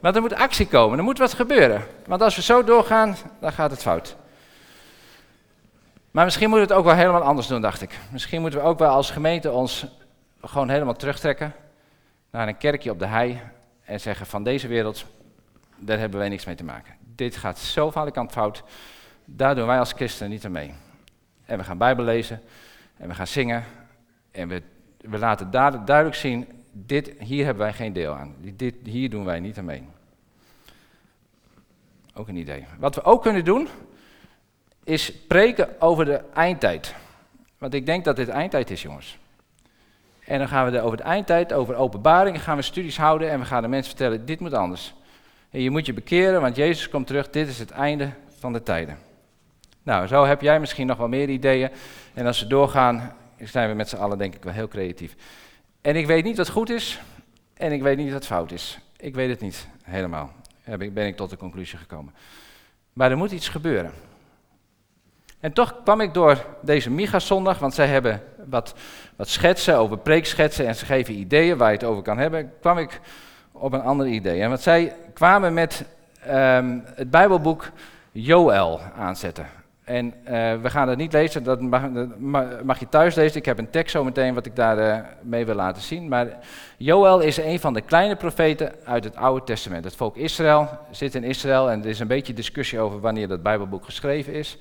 Maar 0.00 0.14
er 0.14 0.20
moet 0.20 0.34
actie 0.34 0.66
komen, 0.66 0.98
er 0.98 1.04
moet 1.04 1.18
wat 1.18 1.34
gebeuren. 1.34 1.86
Want 2.06 2.22
als 2.22 2.36
we 2.36 2.42
zo 2.42 2.64
doorgaan, 2.64 3.16
dan 3.40 3.52
gaat 3.52 3.70
het 3.70 3.82
fout. 3.82 4.16
Maar 6.10 6.24
misschien 6.24 6.48
moeten 6.48 6.68
we 6.68 6.74
het 6.74 6.82
ook 6.82 6.88
wel 6.88 6.98
helemaal 6.98 7.22
anders 7.22 7.46
doen, 7.46 7.60
dacht 7.60 7.82
ik. 7.82 7.98
Misschien 8.10 8.40
moeten 8.40 8.60
we 8.60 8.66
ook 8.66 8.78
wel 8.78 8.90
als 8.90 9.10
gemeente 9.10 9.50
ons 9.50 9.86
gewoon 10.40 10.68
helemaal 10.68 10.94
terugtrekken 10.94 11.54
naar 12.30 12.48
een 12.48 12.58
kerkje 12.58 12.90
op 12.90 12.98
de 12.98 13.06
hei 13.06 13.40
en 13.84 14.00
zeggen 14.00 14.26
van 14.26 14.44
deze 14.44 14.68
wereld, 14.68 15.04
daar 15.76 15.98
hebben 15.98 16.18
wij 16.18 16.28
niks 16.28 16.44
mee 16.44 16.54
te 16.54 16.64
maken. 16.64 16.94
Dit 17.00 17.36
gaat 17.36 17.58
zo 17.58 17.90
kant 17.90 18.32
fout, 18.32 18.62
daar 19.24 19.54
doen 19.54 19.66
wij 19.66 19.78
als 19.78 19.92
christenen 19.92 20.30
niet 20.30 20.44
aan 20.44 20.52
mee. 20.52 20.74
En 21.44 21.58
we 21.58 21.64
gaan 21.64 21.78
Bijbel 21.78 22.04
lezen 22.04 22.42
en 22.96 23.08
we 23.08 23.14
gaan 23.14 23.26
zingen 23.26 23.64
en 24.30 24.48
we, 24.48 24.62
we 25.02 25.18
laten 25.18 25.50
duidelijk 25.50 26.14
zien, 26.14 26.48
dit, 26.72 27.12
hier 27.18 27.44
hebben 27.44 27.62
wij 27.62 27.72
geen 27.72 27.92
deel 27.92 28.14
aan. 28.14 28.34
Dit, 28.38 28.74
hier 28.84 29.10
doen 29.10 29.24
wij 29.24 29.40
niet 29.40 29.58
aan 29.58 29.64
mee. 29.64 29.82
Ook 32.14 32.28
een 32.28 32.36
idee. 32.36 32.64
Wat 32.78 32.94
we 32.94 33.04
ook 33.04 33.22
kunnen 33.22 33.44
doen, 33.44 33.68
is 34.84 35.12
preken 35.12 35.80
over 35.80 36.04
de 36.04 36.20
eindtijd. 36.34 36.94
Want 37.58 37.74
ik 37.74 37.86
denk 37.86 38.04
dat 38.04 38.16
dit 38.16 38.28
eindtijd 38.28 38.70
is, 38.70 38.82
jongens. 38.82 39.18
En 40.24 40.38
dan 40.38 40.48
gaan 40.48 40.70
we 40.70 40.80
over 40.80 40.96
de 40.96 41.02
eindtijd, 41.02 41.52
over 41.52 41.74
openbaringen, 41.74 42.40
gaan 42.40 42.56
we 42.56 42.62
studies 42.62 42.96
houden 42.96 43.30
en 43.30 43.38
we 43.38 43.44
gaan 43.44 43.62
de 43.62 43.68
mensen 43.68 43.96
vertellen, 43.96 44.26
dit 44.26 44.40
moet 44.40 44.54
anders. 44.54 44.94
En 45.50 45.60
je 45.60 45.70
moet 45.70 45.86
je 45.86 45.92
bekeren, 45.92 46.40
want 46.40 46.56
Jezus 46.56 46.88
komt 46.88 47.06
terug, 47.06 47.30
dit 47.30 47.48
is 47.48 47.58
het 47.58 47.70
einde 47.70 48.10
van 48.38 48.52
de 48.52 48.62
tijden. 48.62 48.98
Nou, 49.82 50.06
zo 50.06 50.24
heb 50.24 50.40
jij 50.40 50.60
misschien 50.60 50.86
nog 50.86 50.96
wel 50.98 51.08
meer 51.08 51.28
ideeën. 51.28 51.70
En 52.14 52.26
als 52.26 52.40
we 52.40 52.46
doorgaan, 52.46 53.16
zijn 53.48 53.68
we 53.68 53.74
met 53.74 53.88
z'n 53.88 53.96
allen 53.96 54.18
denk 54.18 54.34
ik 54.34 54.44
wel 54.44 54.52
heel 54.52 54.68
creatief. 54.68 55.14
En 55.80 55.96
ik 55.96 56.06
weet 56.06 56.24
niet 56.24 56.36
wat 56.36 56.48
goed 56.48 56.70
is 56.70 57.00
en 57.54 57.72
ik 57.72 57.82
weet 57.82 57.96
niet 57.96 58.12
wat 58.12 58.26
fout 58.26 58.52
is. 58.52 58.78
Ik 58.96 59.14
weet 59.14 59.28
het 59.28 59.40
niet 59.40 59.68
helemaal. 59.82 60.32
Ben 60.92 61.06
ik 61.06 61.16
tot 61.16 61.30
de 61.30 61.36
conclusie 61.36 61.78
gekomen. 61.78 62.14
Maar 62.92 63.10
er 63.10 63.16
moet 63.16 63.32
iets 63.32 63.48
gebeuren. 63.48 63.92
En 65.40 65.52
toch 65.52 65.82
kwam 65.82 66.00
ik 66.00 66.14
door 66.14 66.44
deze 66.60 66.90
Miga-zondag, 66.90 67.58
want 67.58 67.74
zij 67.74 67.86
hebben 67.86 68.22
wat, 68.48 68.74
wat 69.16 69.28
schetsen 69.28 69.76
over 69.76 69.98
preekschetsen 69.98 70.66
en 70.66 70.74
ze 70.74 70.84
geven 70.84 71.14
ideeën 71.14 71.56
waar 71.56 71.70
je 71.70 71.76
het 71.76 71.86
over 71.86 72.02
kan 72.02 72.18
hebben, 72.18 72.52
kwam 72.60 72.78
ik 72.78 73.00
op 73.52 73.72
een 73.72 73.82
ander 73.82 74.06
idee. 74.06 74.40
En 74.40 74.48
want 74.48 74.60
zij 74.60 74.96
kwamen 75.14 75.54
met 75.54 75.84
um, 76.28 76.82
het 76.94 77.10
Bijbelboek 77.10 77.70
Joël 78.12 78.80
aanzetten. 78.80 79.46
En 79.92 80.06
uh, 80.06 80.30
we 80.62 80.70
gaan 80.70 80.88
het 80.88 80.98
niet 80.98 81.12
lezen, 81.12 81.44
dat 81.44 81.60
mag, 81.60 81.92
dat 81.92 82.18
mag, 82.64 82.78
je 82.78 82.88
thuis 82.88 83.14
lezen. 83.14 83.36
Ik 83.36 83.44
heb 83.44 83.58
een 83.58 83.70
tekst 83.70 83.92
zometeen 83.92 84.34
wat 84.34 84.46
ik 84.46 84.56
daar 84.56 84.78
uh, 84.78 85.06
mee 85.22 85.46
wil 85.46 85.54
laten 85.54 85.82
zien. 85.82 86.08
Maar 86.08 86.38
Joël 86.76 87.20
is 87.20 87.36
een 87.36 87.60
van 87.60 87.74
de 87.74 87.80
kleine 87.80 88.16
profeten 88.16 88.72
uit 88.84 89.04
het 89.04 89.16
Oude 89.16 89.44
Testament. 89.44 89.84
Het 89.84 89.96
volk 89.96 90.16
Israël 90.16 90.68
zit 90.90 91.14
in 91.14 91.24
Israël 91.24 91.70
en 91.70 91.82
er 91.82 91.88
is 91.88 92.00
een 92.00 92.06
beetje 92.06 92.32
discussie 92.32 92.80
over 92.80 93.00
wanneer 93.00 93.28
dat 93.28 93.42
Bijbelboek 93.42 93.84
geschreven 93.84 94.32
is. 94.32 94.58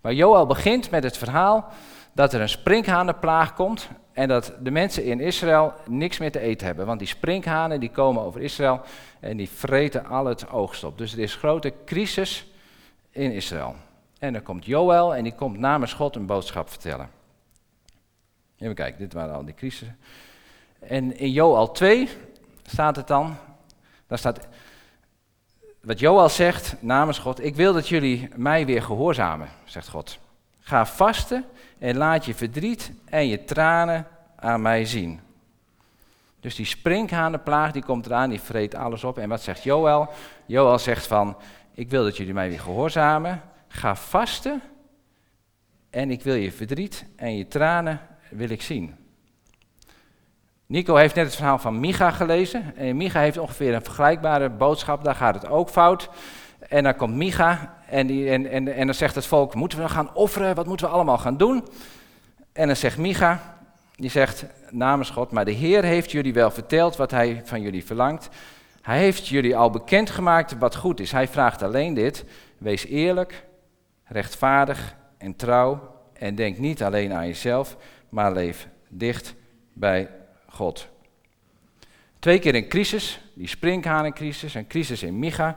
Maar 0.00 0.12
Joël 0.12 0.46
begint 0.46 0.90
met 0.90 1.02
het 1.02 1.16
verhaal 1.16 1.68
dat 2.12 2.32
er 2.32 2.40
een 2.40 2.48
sprinkhanenplaag 2.48 3.54
komt 3.54 3.88
en 4.12 4.28
dat 4.28 4.52
de 4.60 4.70
mensen 4.70 5.04
in 5.04 5.20
Israël 5.20 5.72
niks 5.86 6.18
meer 6.18 6.32
te 6.32 6.40
eten 6.40 6.66
hebben. 6.66 6.86
Want 6.86 6.98
die 6.98 7.08
sprinkhanen 7.08 7.80
die 7.80 7.90
komen 7.90 8.22
over 8.22 8.40
Israël 8.40 8.80
en 9.20 9.36
die 9.36 9.50
vreten 9.50 10.06
al 10.06 10.24
het 10.24 10.50
oogst 10.50 10.84
op. 10.84 10.98
Dus 10.98 11.12
er 11.12 11.18
is 11.18 11.34
grote 11.34 11.72
crisis 11.84 12.46
in 13.10 13.32
Israël. 13.32 13.74
En 14.20 14.32
dan 14.32 14.42
komt 14.42 14.64
Joël 14.64 15.14
en 15.14 15.22
die 15.22 15.34
komt 15.34 15.58
namens 15.58 15.92
God 15.92 16.16
een 16.16 16.26
boodschap 16.26 16.68
vertellen. 16.68 17.10
Even 18.58 18.74
kijken, 18.74 18.98
dit 18.98 19.12
waren 19.12 19.34
al 19.34 19.44
die 19.44 19.54
crisissen. 19.54 19.98
En 20.78 21.16
in 21.16 21.30
Joël 21.30 21.70
2 21.70 22.08
staat 22.66 22.96
het 22.96 23.06
dan, 23.06 23.36
daar 24.06 24.18
staat 24.18 24.48
wat 25.80 25.98
Joël 25.98 26.28
zegt 26.28 26.76
namens 26.80 27.18
God, 27.18 27.44
ik 27.44 27.54
wil 27.56 27.72
dat 27.72 27.88
jullie 27.88 28.28
mij 28.36 28.66
weer 28.66 28.82
gehoorzamen, 28.82 29.48
zegt 29.64 29.88
God. 29.88 30.18
Ga 30.60 30.86
vasten 30.86 31.44
en 31.78 31.96
laat 31.96 32.24
je 32.24 32.34
verdriet 32.34 32.92
en 33.04 33.26
je 33.26 33.44
tranen 33.44 34.06
aan 34.36 34.62
mij 34.62 34.84
zien. 34.84 35.20
Dus 36.40 36.54
die 36.54 36.66
sprinkhanenplaag 36.66 37.72
die 37.72 37.84
komt 37.84 38.06
eraan, 38.06 38.30
die 38.30 38.40
vreet 38.40 38.74
alles 38.74 39.04
op. 39.04 39.18
En 39.18 39.28
wat 39.28 39.42
zegt 39.42 39.62
Joël? 39.62 40.08
Joël 40.46 40.78
zegt 40.78 41.06
van, 41.06 41.36
ik 41.74 41.90
wil 41.90 42.04
dat 42.04 42.16
jullie 42.16 42.34
mij 42.34 42.48
weer 42.48 42.60
gehoorzamen. 42.60 43.42
Ga 43.72 43.96
vasten 43.96 44.62
en 45.90 46.10
ik 46.10 46.22
wil 46.22 46.34
je 46.34 46.52
verdriet 46.52 47.04
en 47.16 47.36
je 47.36 47.48
tranen 47.48 48.00
wil 48.30 48.50
ik 48.50 48.62
zien. 48.62 48.94
Nico 50.66 50.96
heeft 50.96 51.14
net 51.14 51.26
het 51.26 51.34
verhaal 51.34 51.58
van 51.58 51.80
Micha 51.80 52.10
gelezen. 52.10 52.76
En 52.76 52.96
Micha 52.96 53.20
heeft 53.20 53.38
ongeveer 53.38 53.74
een 53.74 53.82
vergelijkbare 53.82 54.50
boodschap. 54.50 55.04
Daar 55.04 55.14
gaat 55.14 55.34
het 55.34 55.48
ook 55.48 55.68
fout. 55.68 56.08
En 56.68 56.82
dan 56.82 56.96
komt 56.96 57.14
Micha 57.14 57.76
en, 57.88 58.06
die, 58.06 58.30
en, 58.30 58.46
en, 58.46 58.74
en 58.74 58.86
dan 58.86 58.94
zegt 58.94 59.14
het 59.14 59.26
volk, 59.26 59.54
moeten 59.54 59.78
we 59.78 59.88
gaan 59.88 60.14
offeren? 60.14 60.54
Wat 60.54 60.66
moeten 60.66 60.86
we 60.86 60.92
allemaal 60.92 61.18
gaan 61.18 61.36
doen? 61.36 61.68
En 62.52 62.66
dan 62.66 62.76
zegt 62.76 62.98
Micha, 62.98 63.56
die 63.96 64.10
zegt 64.10 64.44
namens 64.70 65.10
God, 65.10 65.30
maar 65.30 65.44
de 65.44 65.50
Heer 65.50 65.84
heeft 65.84 66.10
jullie 66.10 66.32
wel 66.32 66.50
verteld 66.50 66.96
wat 66.96 67.10
hij 67.10 67.42
van 67.44 67.60
jullie 67.60 67.84
verlangt. 67.84 68.28
Hij 68.82 68.98
heeft 68.98 69.28
jullie 69.28 69.56
al 69.56 69.70
bekendgemaakt 69.70 70.58
wat 70.58 70.76
goed 70.76 71.00
is. 71.00 71.12
Hij 71.12 71.28
vraagt 71.28 71.62
alleen 71.62 71.94
dit, 71.94 72.24
wees 72.58 72.86
eerlijk, 72.86 73.44
rechtvaardig 74.10 74.96
en 75.18 75.36
trouw 75.36 75.96
en 76.12 76.34
denk 76.34 76.58
niet 76.58 76.82
alleen 76.82 77.12
aan 77.12 77.26
jezelf, 77.26 77.76
maar 78.08 78.32
leef 78.32 78.68
dicht 78.88 79.34
bij 79.72 80.10
God. 80.46 80.88
Twee 82.18 82.38
keer 82.38 82.54
een 82.54 82.68
crisis, 82.68 83.20
die 83.34 83.46
sprinkhanencrisis, 83.46 84.54
een 84.54 84.66
crisis 84.66 85.02
in 85.02 85.18
Micha. 85.18 85.56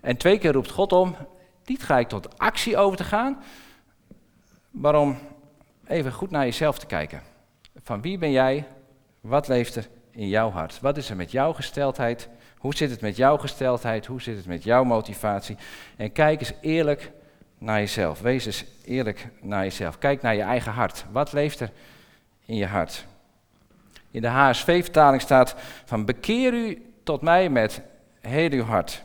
En 0.00 0.16
twee 0.16 0.38
keer 0.38 0.52
roept 0.52 0.70
God 0.70 0.92
om 0.92 1.16
niet 1.64 1.82
gelijk 1.82 2.08
tot 2.08 2.38
actie 2.38 2.76
over 2.76 2.96
te 2.96 3.04
gaan. 3.04 3.42
Waarom? 4.70 5.18
Even 5.86 6.12
goed 6.12 6.30
naar 6.30 6.44
jezelf 6.44 6.78
te 6.78 6.86
kijken. 6.86 7.22
Van 7.82 8.02
wie 8.02 8.18
ben 8.18 8.30
jij? 8.30 8.66
Wat 9.20 9.48
leeft 9.48 9.76
er 9.76 9.88
in 10.10 10.28
jouw 10.28 10.50
hart? 10.50 10.80
Wat 10.80 10.96
is 10.96 11.10
er 11.10 11.16
met 11.16 11.30
jouw 11.30 11.52
gesteldheid? 11.52 12.28
Hoe 12.58 12.74
zit 12.74 12.90
het 12.90 13.00
met 13.00 13.16
jouw 13.16 13.36
gesteldheid? 13.36 14.06
Hoe 14.06 14.22
zit 14.22 14.36
het 14.36 14.46
met 14.46 14.64
jouw 14.64 14.84
motivatie? 14.84 15.56
En 15.96 16.12
kijk 16.12 16.40
eens 16.40 16.52
eerlijk 16.60 17.12
naar 17.62 17.78
jezelf. 17.78 18.20
Wees 18.20 18.46
eens 18.46 18.64
eerlijk 18.84 19.28
naar 19.40 19.62
jezelf. 19.62 19.98
Kijk 19.98 20.22
naar 20.22 20.34
je 20.34 20.42
eigen 20.42 20.72
hart. 20.72 21.04
Wat 21.12 21.32
leeft 21.32 21.60
er 21.60 21.70
in 22.44 22.56
je 22.56 22.66
hart? 22.66 23.06
In 24.10 24.20
de 24.20 24.28
HSV-vertaling 24.28 25.22
staat 25.22 25.54
van 25.84 26.04
bekeer 26.04 26.52
u 26.52 26.82
tot 27.02 27.22
mij 27.22 27.48
met 27.48 27.82
heel 28.20 28.50
uw 28.50 28.62
hart. 28.62 29.02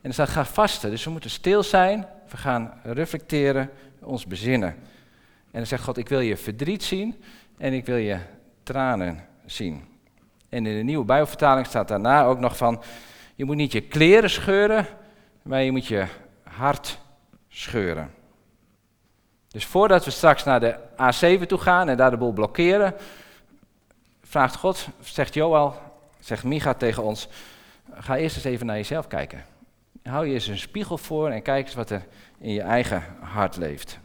En 0.00 0.08
er 0.08 0.12
staat 0.12 0.28
ga 0.28 0.44
vasten, 0.44 0.90
dus 0.90 1.04
we 1.04 1.10
moeten 1.10 1.30
stil 1.30 1.62
zijn, 1.62 2.06
we 2.28 2.36
gaan 2.36 2.72
reflecteren, 2.82 3.70
ons 4.00 4.26
bezinnen. 4.26 4.68
En 5.50 5.58
dan 5.58 5.66
zegt 5.66 5.84
God, 5.84 5.96
ik 5.96 6.08
wil 6.08 6.20
je 6.20 6.36
verdriet 6.36 6.82
zien 6.82 7.22
en 7.58 7.72
ik 7.72 7.86
wil 7.86 7.96
je 7.96 8.18
tranen 8.62 9.24
zien. 9.46 9.84
En 10.48 10.66
in 10.66 10.76
de 10.76 10.82
nieuwe 10.82 11.04
Bijbelvertaling 11.04 11.66
staat 11.66 11.88
daarna 11.88 12.24
ook 12.24 12.38
nog 12.38 12.56
van, 12.56 12.82
je 13.34 13.44
moet 13.44 13.56
niet 13.56 13.72
je 13.72 13.80
kleren 13.80 14.30
scheuren, 14.30 14.86
maar 15.42 15.62
je 15.62 15.72
moet 15.72 15.86
je 15.86 16.06
hart 16.42 17.00
scheuren. 17.52 18.10
Dus 19.48 19.66
voordat 19.66 20.04
we 20.04 20.10
straks 20.10 20.44
naar 20.44 20.60
de 20.60 20.76
A7 20.92 21.46
toe 21.46 21.58
gaan 21.58 21.88
en 21.88 21.96
daar 21.96 22.10
de 22.10 22.16
boel 22.16 22.32
blokkeren, 22.32 22.94
vraagt 24.22 24.56
God, 24.56 24.88
zegt 25.00 25.34
Joel, 25.34 25.74
zegt 26.18 26.44
Micha 26.44 26.74
tegen 26.74 27.02
ons, 27.02 27.28
ga 27.94 28.16
eerst 28.16 28.36
eens 28.36 28.44
even 28.44 28.66
naar 28.66 28.76
jezelf 28.76 29.06
kijken. 29.06 29.44
Hou 30.02 30.26
je 30.26 30.34
eens 30.34 30.46
een 30.46 30.58
spiegel 30.58 30.98
voor 30.98 31.30
en 31.30 31.42
kijk 31.42 31.66
eens 31.66 31.74
wat 31.74 31.90
er 31.90 32.06
in 32.38 32.52
je 32.52 32.62
eigen 32.62 33.04
hart 33.20 33.56
leeft. 33.56 33.98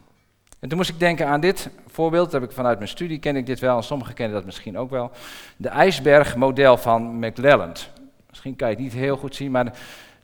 En 0.58 0.68
toen 0.68 0.78
moest 0.78 0.90
ik 0.90 0.98
denken 0.98 1.26
aan 1.26 1.40
dit 1.40 1.70
voorbeeld, 1.86 2.30
dat 2.30 2.40
heb 2.40 2.50
ik 2.50 2.56
vanuit 2.56 2.78
mijn 2.78 2.90
studie, 2.90 3.18
ken 3.18 3.36
ik 3.36 3.46
dit 3.46 3.58
wel, 3.58 3.76
en 3.76 3.82
sommigen 3.82 4.14
kennen 4.14 4.36
dat 4.36 4.44
misschien 4.44 4.78
ook 4.78 4.90
wel. 4.90 5.10
De 5.56 5.68
ijsbergmodel 5.68 6.76
van 6.76 7.18
McLelland. 7.18 7.90
Misschien 8.28 8.56
kan 8.56 8.68
je 8.68 8.74
het 8.74 8.82
niet 8.82 8.92
heel 8.92 9.16
goed 9.16 9.34
zien, 9.34 9.50
maar 9.50 9.72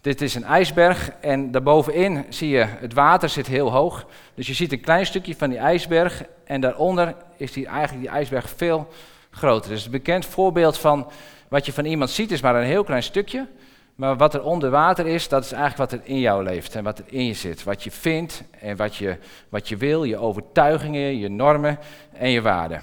dit 0.05 0.21
is 0.21 0.35
een 0.35 0.45
ijsberg 0.45 1.11
en 1.21 1.51
daarbovenin 1.51 2.25
zie 2.29 2.49
je 2.49 2.67
het 2.69 2.93
water 2.93 3.29
zit 3.29 3.47
heel 3.47 3.71
hoog. 3.71 4.07
Dus 4.35 4.47
je 4.47 4.55
ziet 4.55 4.73
een 4.73 4.81
klein 4.81 5.07
stukje 5.07 5.37
van 5.37 5.51
die 5.51 5.59
ijsberg 5.59 6.23
en 6.45 6.61
daaronder 6.61 7.15
is 7.37 7.53
die, 7.53 7.67
eigenlijk 7.67 8.01
die 8.01 8.11
ijsberg 8.11 8.49
veel 8.57 8.89
groter. 9.31 9.71
Dus 9.71 9.85
een 9.85 9.91
bekend 9.91 10.27
voorbeeld 10.27 10.79
van 10.79 11.11
wat 11.49 11.67
je 11.67 11.73
van 11.73 11.85
iemand 11.85 12.11
ziet 12.11 12.31
is 12.31 12.41
maar 12.41 12.55
een 12.55 12.67
heel 12.67 12.85
klein 12.85 13.03
stukje. 13.03 13.47
Maar 13.95 14.17
wat 14.17 14.35
er 14.35 14.43
onder 14.43 14.71
water 14.71 15.07
is, 15.07 15.29
dat 15.29 15.45
is 15.45 15.53
eigenlijk 15.53 15.91
wat 15.91 16.01
er 16.01 16.07
in 16.07 16.21
jou 16.21 16.43
leeft 16.43 16.75
en 16.75 16.85
wat 16.85 16.99
er 16.99 17.05
in 17.07 17.27
je 17.27 17.35
zit. 17.35 17.63
Wat 17.63 17.83
je 17.83 17.91
vindt 17.91 18.43
en 18.61 18.77
wat 18.77 18.97
je, 18.97 19.17
wat 19.49 19.69
je 19.69 19.77
wil, 19.77 20.05
je 20.05 20.19
overtuigingen, 20.19 21.19
je 21.19 21.29
normen 21.29 21.79
en 22.13 22.31
je 22.31 22.43
waarden. 22.43 22.83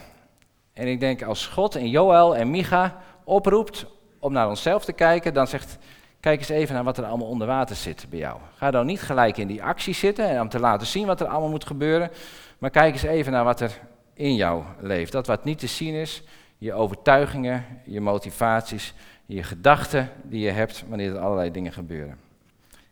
En 0.74 0.88
ik 0.88 1.00
denk 1.00 1.24
als 1.24 1.48
God 1.48 1.76
en 1.76 1.90
Joël 1.90 2.36
en 2.36 2.52
Micha 2.52 3.02
oproept 3.24 3.86
om 4.20 4.34
naar 4.34 4.50
onszelf 4.50 4.86
te 4.86 4.94
kijken, 4.94 5.34
dan 5.34 5.48
zegt, 5.48 5.78
kijk 6.22 6.40
eens 6.40 6.50
even 6.50 6.76
naar 6.76 6.84
wat 6.84 6.98
er 6.98 7.06
allemaal 7.06 7.28
onder 7.28 7.48
water 7.48 7.76
zit 7.76 8.06
bij 8.10 8.20
jou. 8.20 8.40
Ga 8.56 8.72
dan 8.72 8.86
niet 8.86 9.02
gelijk 9.02 9.38
in 9.38 9.48
die 9.48 9.64
actie 9.64 9.94
zitten 9.94 10.30
en 10.30 10.42
om 10.42 10.50
te 10.50 10.60
laten 10.60 10.88
zien 10.88 11.06
wat 11.06 11.22
er 11.22 11.28
allemaal 11.28 11.50
moet 11.50 11.66
gebeuren, 11.66 12.12
maar 12.58 12.70
kijk 12.70 12.94
eens 12.94 13.04
even 13.04 13.32
naar 13.32 13.44
wat 13.44 13.60
er 13.60 13.80
in 14.14 14.36
jou 14.36 14.64
leeft. 14.80 15.12
Dat 15.12 15.28
wat 15.28 15.44
niet 15.44 15.60
te 15.60 15.68
zien 15.68 15.94
is, 15.94 16.24
je 16.58 16.74
overtuigingen, 16.74 17.66
je 17.86 18.02
motivaties, 18.02 18.94
je 19.26 19.44
gedachten 19.44 20.10
die 20.24 20.42
je 20.42 20.52
hebt 20.52 20.84
wanneer 20.88 21.16
er 21.16 21.20
allerlei 21.20 21.52
dingen 21.52 21.74
gebeuren. 21.74 22.18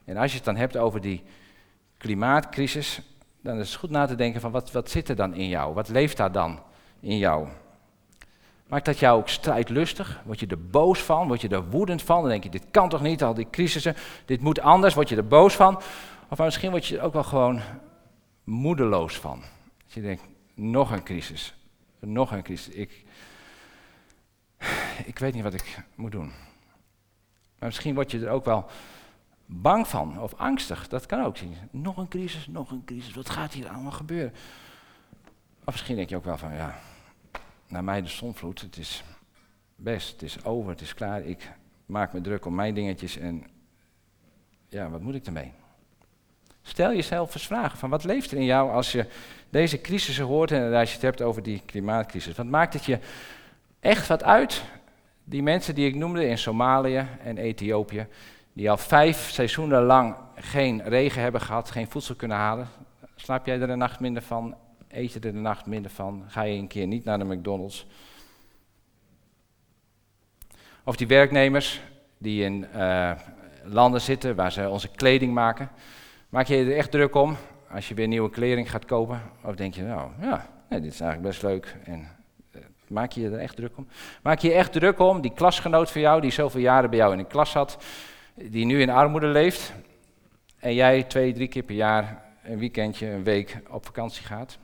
En 0.06 0.18
als 0.18 0.32
je 0.32 0.36
het 0.36 0.46
dan 0.46 0.56
hebt 0.56 0.78
over 0.78 1.02
die 1.02 1.24
klimaatcrisis, 1.98 3.02
dan 3.42 3.60
is 3.60 3.70
het 3.70 3.80
goed 3.80 3.90
na 3.90 4.06
te 4.06 4.16
denken 4.16 4.42
van 4.42 4.52
wat, 4.52 4.72
wat 4.72 4.90
zit 4.90 5.10
er 5.10 5.16
dan 5.16 5.34
in 5.34 5.48
jou? 5.48 5.74
Wat 5.74 5.90
leeft 5.90 6.18
daar 6.18 6.32
dan 6.32 6.60
in 7.00 7.18
jou? 7.18 7.48
Maakt 8.70 8.86
dat 8.86 9.00
jou 9.00 9.20
ook 9.20 9.30
strijdlustig? 9.30 10.22
Word 10.26 10.40
je 10.40 10.48
er 10.48 10.68
boos 10.68 11.00
van? 11.00 11.28
Word 11.28 11.42
je 11.42 11.48
er 11.48 11.70
woedend 11.70 12.02
van? 12.02 12.22
Dan 12.22 12.30
denk 12.30 12.44
je, 12.44 12.50
dit 12.50 12.66
kan 12.72 12.90
toch 12.90 13.02
niet, 13.02 13.24
al 13.24 13.34
die 13.34 13.48
crisissen, 13.52 13.96
dit 14.26 14.42
moet 14.42 14.60
anders. 14.60 14.94
Word 14.94 15.10
je 15.10 15.16
er 15.16 15.28
boos 15.28 15.56
van? 15.56 15.82
Of 16.30 16.38
misschien 16.38 16.72
word 16.72 16.86
je 16.86 16.98
er 16.98 17.04
ook 17.04 17.14
wel 17.14 17.24
gewoon 17.24 17.62
moedeloos 18.44 19.18
van. 19.18 19.40
Dat 19.84 19.94
je 19.94 20.02
denkt, 20.02 20.24
nog 20.54 20.92
een 20.92 21.04
crisis, 21.04 21.56
nog 22.00 22.32
een 22.32 22.44
crisis. 22.44 22.74
Ik, 22.74 23.04
ik 25.06 25.20
weet 25.20 25.34
niet 25.34 25.44
wat 25.44 25.54
ik 25.54 25.84
moet 25.96 26.12
doen. 26.12 26.32
Maar 27.60 27.68
misschien 27.68 27.96
word 27.96 28.12
je 28.12 28.26
er 28.26 28.32
ook 28.32 28.46
wel 28.46 28.66
bang 29.46 29.88
van 29.88 30.22
of 30.22 30.34
angstig. 30.34 30.88
Dat 30.88 31.06
kan 31.06 31.24
ook. 31.24 31.36
Nog 31.72 31.98
een 31.98 32.08
crisis, 32.08 32.48
nog 32.48 32.72
een 32.72 32.86
crisis. 32.86 33.14
Wat 33.14 33.30
gaat 33.30 33.54
hier 33.54 33.70
allemaal 33.70 33.92
gebeuren? 33.92 34.34
Of 35.64 35.74
misschien 35.74 35.96
denk 35.96 36.10
je 36.10 36.16
ook 36.16 36.26
wel 36.26 36.38
van, 36.38 36.54
ja, 36.54 36.80
naar 37.70 37.84
mij 37.84 38.02
de 38.02 38.08
zonvloed. 38.08 38.62
Het 38.62 38.78
is 38.78 39.04
best, 39.76 40.12
het 40.12 40.22
is 40.22 40.44
over, 40.44 40.70
het 40.70 40.82
is 40.82 40.94
klaar. 40.94 41.22
Ik 41.22 41.52
maak 41.86 42.14
me 42.14 42.22
druk 42.22 42.46
om 42.46 42.56
mijn 42.56 42.74
dingetjes 42.74 43.18
en 43.18 43.44
ja, 44.68 44.90
wat 44.90 45.02
moet 45.02 45.16
ik 45.16 45.26
ermee? 45.26 45.52
Stel 46.62 46.94
jezelf 46.94 47.34
eens 47.34 47.48
vragen 47.48 47.78
van 47.78 47.90
wat 47.90 48.04
leeft 48.04 48.32
er 48.32 48.38
in 48.38 48.46
jou 48.46 48.72
als 48.72 48.92
je 48.92 49.06
deze 49.50 49.82
crisissen 49.82 50.26
hoort 50.26 50.52
en 50.52 50.74
als 50.74 50.90
je 50.90 50.94
het 50.94 51.04
hebt 51.04 51.22
over 51.22 51.44
die 51.44 51.62
klimaatcrisis. 51.66 52.36
Wat 52.36 52.46
maakt 52.46 52.74
het 52.74 52.86
je 52.86 53.00
echt 53.80 54.08
wat 54.08 54.24
uit. 54.24 54.64
Die 55.24 55.44
mensen 55.44 55.76
die 55.76 55.88
ik 55.88 55.96
noemde 55.96 56.28
in 56.28 56.38
Somalië 56.38 57.08
en 57.24 57.38
Ethiopië, 57.38 58.08
die 58.54 58.70
al 58.70 58.78
vijf 58.78 59.30
seizoenen 59.30 59.84
lang 59.84 60.16
geen 60.36 60.84
regen 60.84 61.22
hebben 61.22 61.42
gehad, 61.42 61.72
geen 61.72 61.88
voedsel 61.88 62.16
kunnen 62.16 62.38
halen. 62.38 62.68
Slaap 63.16 63.46
jij 63.46 63.62
er 63.62 63.70
een 63.70 63.78
nacht 63.78 64.00
minder 64.00 64.22
van? 64.22 64.56
Eet 64.90 65.14
je 65.14 65.20
er 65.20 65.28
een 65.28 65.42
nacht 65.42 65.66
minder 65.66 65.92
van? 65.92 66.24
Ga 66.28 66.42
je 66.42 66.58
een 66.58 66.68
keer 66.68 66.88
niet 66.88 67.04
naar 67.04 67.18
de 67.20 67.26
McDonald's? 67.26 67.86
Of 70.84 70.96
die 70.96 71.08
werknemers 71.08 71.82
die 72.18 72.44
in 72.44 72.66
uh, 72.76 73.12
landen 73.64 74.02
zitten 74.02 74.36
waar 74.36 74.52
ze 74.52 74.70
onze 74.70 74.92
kleding 74.92 75.34
maken. 75.34 75.70
Maak 76.30 76.48
je 76.48 76.56
er 76.56 76.78
echt 76.78 76.92
druk 76.92 77.16
om 77.16 77.38
als 77.72 77.88
je 77.88 77.94
weer 77.94 78.08
nieuwe 78.08 78.30
kleding 78.30 78.72
gaat 78.72 78.86
kopen? 78.86 79.22
Of 79.44 79.56
denk 79.56 79.74
je, 79.74 79.84
nou 79.84 80.12
ja, 80.22 80.50
nee, 80.70 80.82
dit 80.82 80.94
is 80.94 81.02
eigenlijk 81.02 81.32
best 81.32 81.44
leuk 81.44 81.76
en 81.84 82.18
Maak 82.90 83.12
je 83.12 83.30
er 83.30 83.40
echt 83.40 83.56
druk 83.56 83.78
om? 83.78 83.88
Maak 84.24 84.40
je 84.40 84.54
echt 84.54 84.72
druk 84.72 85.00
om, 85.00 85.22
die 85.22 85.34
klasgenoot 85.34 85.92
van 85.92 86.02
jou, 86.02 86.22
die 86.22 86.32
zoveel 86.32 86.62
jaren 86.62 86.90
bij 86.90 87.00
jou 87.00 87.12
in 87.12 87.18
de 87.18 87.26
klas 87.26 87.52
zat, 87.52 87.78
die 88.36 88.66
nu 88.66 88.82
in 88.82 88.90
armoede 88.90 89.28
leeft, 89.28 89.74
en 90.60 90.74
jij 90.74 91.04
twee, 91.04 91.34
drie 91.34 91.48
keer 91.48 91.64
per 91.64 91.76
jaar 91.76 92.24
een 92.44 92.60
weekendje, 92.60 93.08
een 93.08 93.24
week 93.24 93.62
op 93.70 93.86
vakantie 93.86 94.26
gaat? 94.26 94.58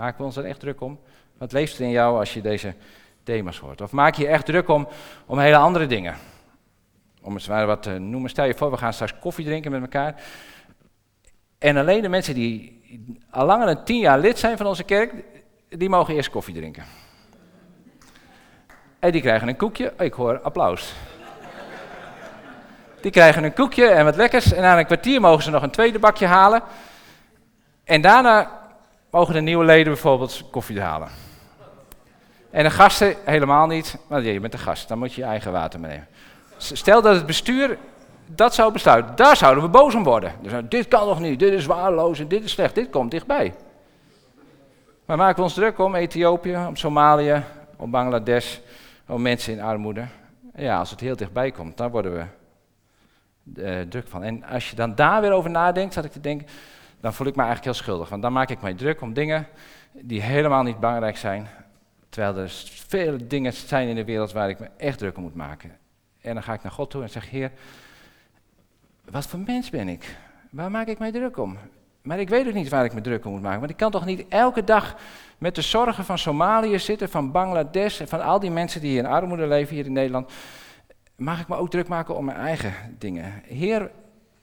Maken 0.00 0.18
we 0.18 0.24
ons 0.24 0.36
er 0.36 0.44
echt 0.44 0.60
druk 0.60 0.80
om? 0.80 0.98
Wat 1.38 1.52
leeft 1.52 1.78
er 1.78 1.84
in 1.84 1.90
jou 1.90 2.18
als 2.18 2.34
je 2.34 2.40
deze 2.40 2.74
thema's 3.22 3.58
hoort? 3.58 3.80
Of 3.80 3.92
maak 3.92 4.14
je 4.14 4.26
echt 4.26 4.46
druk 4.46 4.68
om, 4.68 4.88
om 5.26 5.38
hele 5.38 5.56
andere 5.56 5.86
dingen? 5.86 6.16
Om 7.22 7.34
het 7.34 7.48
maar 7.48 7.66
wat 7.66 7.82
te 7.82 7.98
noemen. 7.98 8.30
Stel 8.30 8.44
je 8.44 8.54
voor, 8.54 8.70
we 8.70 8.76
gaan 8.76 8.92
straks 8.92 9.18
koffie 9.18 9.44
drinken 9.44 9.70
met 9.70 9.80
elkaar. 9.80 10.22
En 11.58 11.76
alleen 11.76 12.02
de 12.02 12.08
mensen 12.08 12.34
die 12.34 12.82
al 13.30 13.46
langer 13.46 13.66
dan 13.66 13.84
tien 13.84 13.98
jaar 13.98 14.18
lid 14.18 14.38
zijn 14.38 14.56
van 14.56 14.66
onze 14.66 14.84
kerk, 14.84 15.14
die 15.68 15.88
mogen 15.88 16.14
eerst 16.14 16.30
koffie 16.30 16.54
drinken. 16.54 16.84
En 18.98 19.12
die 19.12 19.20
krijgen 19.20 19.48
een 19.48 19.56
koekje. 19.56 19.92
Ik 19.98 20.12
hoor 20.12 20.40
applaus. 20.40 20.94
Die 23.00 23.10
krijgen 23.10 23.44
een 23.44 23.54
koekje 23.54 23.86
en 23.86 24.04
wat 24.04 24.16
lekkers. 24.16 24.52
En 24.52 24.62
na 24.62 24.78
een 24.78 24.86
kwartier 24.86 25.20
mogen 25.20 25.42
ze 25.42 25.50
nog 25.50 25.62
een 25.62 25.70
tweede 25.70 25.98
bakje 25.98 26.26
halen. 26.26 26.62
En 27.84 28.00
daarna 28.00 28.59
mogen 29.10 29.34
de 29.34 29.40
nieuwe 29.40 29.64
leden 29.64 29.92
bijvoorbeeld 29.92 30.42
koffie 30.50 30.80
halen. 30.80 31.08
En 32.50 32.64
de 32.64 32.70
gasten 32.70 33.16
helemaal 33.24 33.66
niet. 33.66 33.96
Maar 34.06 34.22
je 34.22 34.40
bent 34.40 34.52
de 34.52 34.58
gast, 34.58 34.88
dan 34.88 34.98
moet 34.98 35.12
je 35.12 35.20
je 35.20 35.26
eigen 35.26 35.52
water 35.52 35.80
meenemen. 35.80 36.06
Stel 36.56 37.02
dat 37.02 37.14
het 37.14 37.26
bestuur 37.26 37.78
dat 38.26 38.54
zou 38.54 38.72
besluiten. 38.72 39.16
Daar 39.16 39.36
zouden 39.36 39.64
we 39.64 39.70
boos 39.70 39.94
om 39.94 40.02
worden. 40.02 40.32
Dus 40.42 40.52
dit 40.68 40.88
kan 40.88 41.00
toch 41.00 41.20
niet, 41.20 41.38
dit 41.38 41.52
is 41.52 41.66
waardeloos 41.66 42.18
en 42.18 42.28
dit 42.28 42.44
is 42.44 42.50
slecht, 42.50 42.74
dit 42.74 42.90
komt 42.90 43.10
dichtbij. 43.10 43.54
Maar 45.04 45.16
maken 45.16 45.36
we 45.36 45.42
ons 45.42 45.54
druk 45.54 45.78
om 45.78 45.94
Ethiopië, 45.94 46.56
om 46.68 46.76
Somalië, 46.76 47.44
om 47.76 47.90
Bangladesh, 47.90 48.58
om 49.06 49.22
mensen 49.22 49.52
in 49.52 49.60
armoede. 49.60 50.04
Ja, 50.54 50.78
als 50.78 50.90
het 50.90 51.00
heel 51.00 51.16
dichtbij 51.16 51.50
komt, 51.50 51.76
dan 51.76 51.90
worden 51.90 52.12
we 52.12 52.24
uh, 53.62 53.80
druk 53.80 54.08
van. 54.08 54.22
En 54.22 54.44
als 54.44 54.70
je 54.70 54.76
dan 54.76 54.94
daar 54.94 55.20
weer 55.20 55.32
over 55.32 55.50
nadenkt, 55.50 55.94
zat 55.94 56.04
ik 56.04 56.12
te 56.12 56.20
denken, 56.20 56.46
dan 57.00 57.14
voel 57.14 57.26
ik 57.26 57.36
me 57.36 57.42
eigenlijk 57.42 57.74
heel 57.74 57.84
schuldig. 57.84 58.08
Want 58.08 58.22
dan 58.22 58.32
maak 58.32 58.50
ik 58.50 58.60
mij 58.60 58.74
druk 58.74 59.00
om 59.00 59.12
dingen 59.12 59.46
die 59.92 60.22
helemaal 60.22 60.62
niet 60.62 60.80
belangrijk 60.80 61.16
zijn. 61.16 61.48
Terwijl 62.08 62.36
er 62.36 62.48
vele 62.86 63.26
dingen 63.26 63.52
zijn 63.52 63.88
in 63.88 63.94
de 63.94 64.04
wereld 64.04 64.32
waar 64.32 64.48
ik 64.48 64.58
me 64.58 64.68
echt 64.76 64.98
druk 64.98 65.16
om 65.16 65.22
moet 65.22 65.34
maken. 65.34 65.78
En 66.20 66.34
dan 66.34 66.42
ga 66.42 66.52
ik 66.52 66.62
naar 66.62 66.72
God 66.72 66.90
toe 66.90 67.02
en 67.02 67.10
zeg, 67.10 67.30
Heer, 67.30 67.52
wat 69.10 69.26
voor 69.26 69.38
mens 69.38 69.70
ben 69.70 69.88
ik? 69.88 70.16
Waar 70.50 70.70
maak 70.70 70.86
ik 70.86 70.98
mij 70.98 71.12
druk 71.12 71.38
om? 71.38 71.58
Maar 72.02 72.18
ik 72.18 72.28
weet 72.28 72.46
ook 72.46 72.54
niet 72.54 72.68
waar 72.68 72.84
ik 72.84 72.94
me 72.94 73.00
druk 73.00 73.24
om 73.24 73.32
moet 73.32 73.42
maken. 73.42 73.58
Want 73.58 73.70
ik 73.70 73.76
kan 73.76 73.90
toch 73.90 74.04
niet 74.04 74.24
elke 74.28 74.64
dag 74.64 74.96
met 75.38 75.54
de 75.54 75.62
zorgen 75.62 76.04
van 76.04 76.18
Somalië 76.18 76.78
zitten, 76.78 77.08
van 77.08 77.32
Bangladesh 77.32 78.00
en 78.00 78.08
van 78.08 78.20
al 78.20 78.40
die 78.40 78.50
mensen 78.50 78.80
die 78.80 78.98
in 78.98 79.06
armoede 79.06 79.46
leven 79.46 79.74
hier 79.74 79.84
in 79.84 79.92
Nederland. 79.92 80.32
Mag 81.16 81.40
ik 81.40 81.48
me 81.48 81.56
ook 81.56 81.70
druk 81.70 81.88
maken 81.88 82.16
om 82.16 82.24
mijn 82.24 82.38
eigen 82.38 82.74
dingen? 82.98 83.42
Heer, 83.44 83.90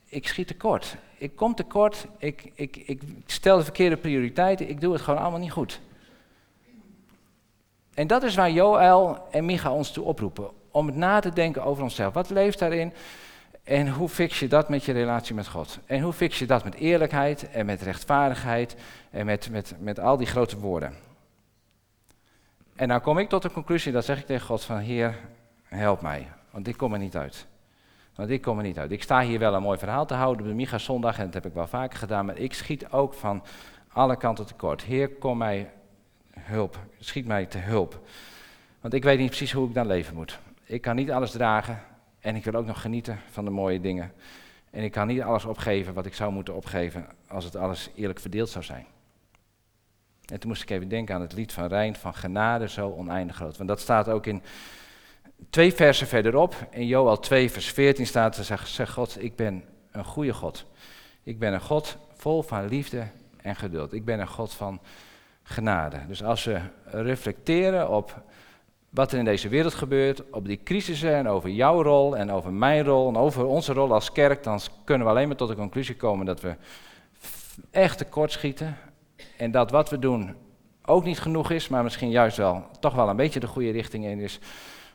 ik 0.06 0.28
schiet 0.28 0.48
tekort. 0.48 0.98
Ik 1.18 1.36
kom 1.36 1.56
tekort. 1.56 2.08
Ik, 2.18 2.52
ik, 2.54 2.76
ik 2.76 3.02
stel 3.26 3.58
de 3.58 3.64
verkeerde 3.64 3.98
prioriteiten. 3.98 4.70
Ik 4.70 4.82
doe 4.82 4.94
het 4.94 5.02
gewoon 5.02 5.20
allemaal 5.20 5.40
niet 5.40 5.52
goed. 5.52 5.82
En 7.94 8.08
dat 8.08 8.24
is 8.24 8.36
waar 8.36 8.52
Joël 8.52 9.28
en 9.32 9.46
Micha 9.46 9.72
ons 9.72 9.92
toe 9.92 10.06
oproepen. 10.06 10.50
Om 10.72 10.98
na 10.98 11.20
te 11.20 11.34
denken 11.34 11.64
over 11.64 11.84
onszelf. 11.84 12.14
Wat 12.14 12.30
leeft 12.30 12.60
daarin? 12.60 12.94
En 13.64 13.90
hoe 13.90 14.10
fix 14.10 14.40
je 14.40 14.48
dat 14.48 14.70
met 14.70 14.84
je 14.84 14.92
relatie 14.92 15.36
met 15.36 15.48
God? 15.48 15.80
En 15.86 16.02
hoe 16.02 16.14
fix 16.14 16.40
je 16.40 16.46
dat 16.46 16.64
met 16.64 16.76
eerlijkheid 16.76 17.50
en 17.50 17.66
met 17.66 17.82
rechtvaardigheid 17.82 18.76
en 19.10 19.26
met, 19.26 19.50
met, 19.52 19.76
met 19.80 20.00
al 20.00 20.18
die 20.18 20.28
grote 20.28 20.60
woorden? 20.60 20.94
En 22.76 22.88
dan 22.88 23.02
kom 23.02 23.18
ik 23.18 23.30
tot 23.30 23.42
de 23.42 23.52
conclusie, 23.52 23.92
dat 23.92 24.06
zeg 24.06 24.20
ik 24.20 24.26
tegen 24.26 24.46
God 24.46 24.64
van 24.64 24.78
Heer, 24.78 25.20
help 25.64 26.02
mij, 26.02 26.28
want 26.52 26.68
ik 26.68 26.78
kom 26.78 26.94
er 26.94 27.00
niet 27.00 27.16
uit. 27.16 27.48
Want 28.18 28.30
ik 28.30 28.42
kom 28.42 28.58
er 28.58 28.64
niet 28.64 28.80
uit. 28.80 28.92
Ik 28.92 29.04
sta 29.04 29.22
hier 29.22 29.40
wel 29.40 29.54
een 29.54 29.62
mooi 29.62 29.78
verhaal 29.78 30.06
te 30.06 30.14
houden 30.14 30.42
op 30.42 30.48
de 30.48 30.56
Micha 30.56 30.78
zondag 30.78 31.18
en 31.18 31.26
dat 31.26 31.34
heb 31.34 31.46
ik 31.46 31.54
wel 31.54 31.68
vaker 31.68 31.98
gedaan, 31.98 32.26
maar 32.26 32.38
ik 32.38 32.54
schiet 32.54 32.92
ook 32.92 33.14
van 33.14 33.44
alle 33.88 34.18
kanten 34.18 34.46
tekort. 34.46 34.84
Heer, 34.84 35.10
kom 35.10 35.38
mij 35.38 35.70
hulp, 36.40 36.80
schiet 37.00 37.26
mij 37.26 37.46
te 37.46 37.58
hulp. 37.58 38.02
Want 38.82 38.94
ik 38.94 39.04
weet 39.04 39.20
niet 39.20 39.28
precies 39.28 39.52
hoe 39.52 39.68
ik 39.68 39.74
dan 39.74 39.88
leven 39.88 40.16
moet. 40.16 40.40
Ik 40.64 40.82
kan 40.82 40.96
niet 40.96 41.12
alles 41.12 41.32
dragen, 41.32 41.82
en 42.20 42.36
ik 42.36 42.44
wil 42.44 42.54
ook 42.54 42.66
nog 42.66 42.82
genieten 42.82 43.20
van 43.30 43.46
de 43.46 43.52
mooie 43.52 43.80
dingen. 43.80 44.12
En 44.70 44.84
ik 44.84 44.92
kan 44.92 45.08
niet 45.08 45.22
alles 45.22 45.46
opgeven 45.46 45.94
wat 45.94 46.06
ik 46.06 46.14
zou 46.14 46.32
moeten 46.32 46.56
opgeven 46.56 47.08
als 47.28 47.44
het 47.44 47.56
alles 47.56 47.90
eerlijk 47.96 48.20
verdeeld 48.20 48.50
zou 48.50 48.64
zijn. 48.64 48.86
En 50.26 50.40
toen 50.40 50.50
moest 50.50 50.62
ik 50.62 50.70
even 50.70 50.88
denken 50.88 51.16
aan 51.16 51.22
het 51.22 51.34
lied 51.34 51.54
van 51.54 51.68
Rijn 51.68 51.96
van 51.96 52.14
genade 52.14 52.70
zo 52.70 52.90
oneindig 52.90 53.36
groot. 53.36 53.58
Want 53.58 53.70
dat 53.70 53.80
staat 53.80 54.10
ook 54.10 54.26
in 54.26 54.42
twee 55.50 55.74
versen 55.74 56.08
verderop. 56.08 56.56
In 56.70 56.88
Joel 56.88 57.20
2 57.20 57.52
vers 57.52 57.70
14 57.70 58.06
staat, 58.06 58.36
zegt, 58.36 58.70
zegt 58.70 58.94
God, 58.94 59.24
ik 59.24 59.36
ben 59.36 59.64
een 59.92 60.06
goede 60.06 60.34
God. 60.34 60.66
Ik 61.24 61.40
ben 61.40 61.54
een 61.54 61.62
God 61.62 61.98
vol 62.16 62.42
van 62.42 62.68
liefde 62.68 63.08
en 63.42 63.56
geduld. 63.56 63.94
Ik 63.94 64.06
ben 64.06 64.20
een 64.20 64.28
God 64.28 64.54
van 64.54 64.80
genade. 65.44 66.00
Dus 66.08 66.24
als 66.24 66.44
we 66.44 66.60
reflecteren 66.84 67.90
op 67.90 68.22
wat 68.90 69.12
er 69.12 69.20
in 69.20 69.26
deze 69.26 69.50
wereld 69.50 69.74
gebeurt, 69.74 70.30
op 70.32 70.46
die 70.46 70.60
crisissen 70.64 71.14
en 71.14 71.28
over 71.28 71.50
jouw 71.50 71.82
rol 71.82 72.18
en 72.18 72.32
over 72.32 72.54
mijn 72.54 72.84
rol 72.84 73.08
en 73.08 73.18
over 73.18 73.46
onze 73.46 73.74
rol 73.74 73.94
als 73.94 74.12
kerk, 74.12 74.44
dan 74.44 74.60
kunnen 74.84 75.08
we 75.08 75.14
alleen 75.14 75.28
maar 75.28 75.38
tot 75.38 75.50
de 75.50 75.56
conclusie 75.56 75.96
komen 75.96 76.26
dat 76.26 76.42
we 76.42 76.56
echt 77.72 77.98
tekortschieten 77.98 78.78
en 79.38 79.52
dat 79.52 79.72
wat 79.72 79.90
we 79.90 80.00
doen 80.00 80.36
ook 80.86 81.04
niet 81.04 81.20
genoeg 81.20 81.52
is, 81.52 81.68
maar 81.68 81.84
misschien 81.84 82.10
juist 82.10 82.38
wel 82.38 82.66
toch 82.80 82.94
wel 82.94 83.10
een 83.10 83.16
beetje 83.16 83.40
de 83.40 83.48
goede 83.48 83.72
richting 83.72 84.06
in 84.06 84.20
is, 84.20 84.40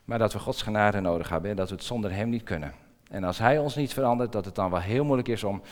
maar 0.05 0.19
dat 0.19 0.33
we 0.33 0.39
Gods 0.39 0.63
genade 0.63 1.01
nodig 1.01 1.29
hebben 1.29 1.51
en 1.51 1.57
dat 1.57 1.69
we 1.69 1.75
het 1.75 1.85
zonder 1.85 2.13
Hem 2.13 2.29
niet 2.29 2.43
kunnen. 2.43 2.75
En 3.09 3.25
als 3.25 3.39
Hij 3.39 3.59
ons 3.59 3.75
niet 3.75 3.93
verandert, 3.93 4.33
dat 4.33 4.45
het 4.45 4.55
dan 4.55 4.71
wel 4.71 4.81
heel 4.81 5.05
moeilijk 5.05 5.29
is 5.29 5.45
om 5.45 5.63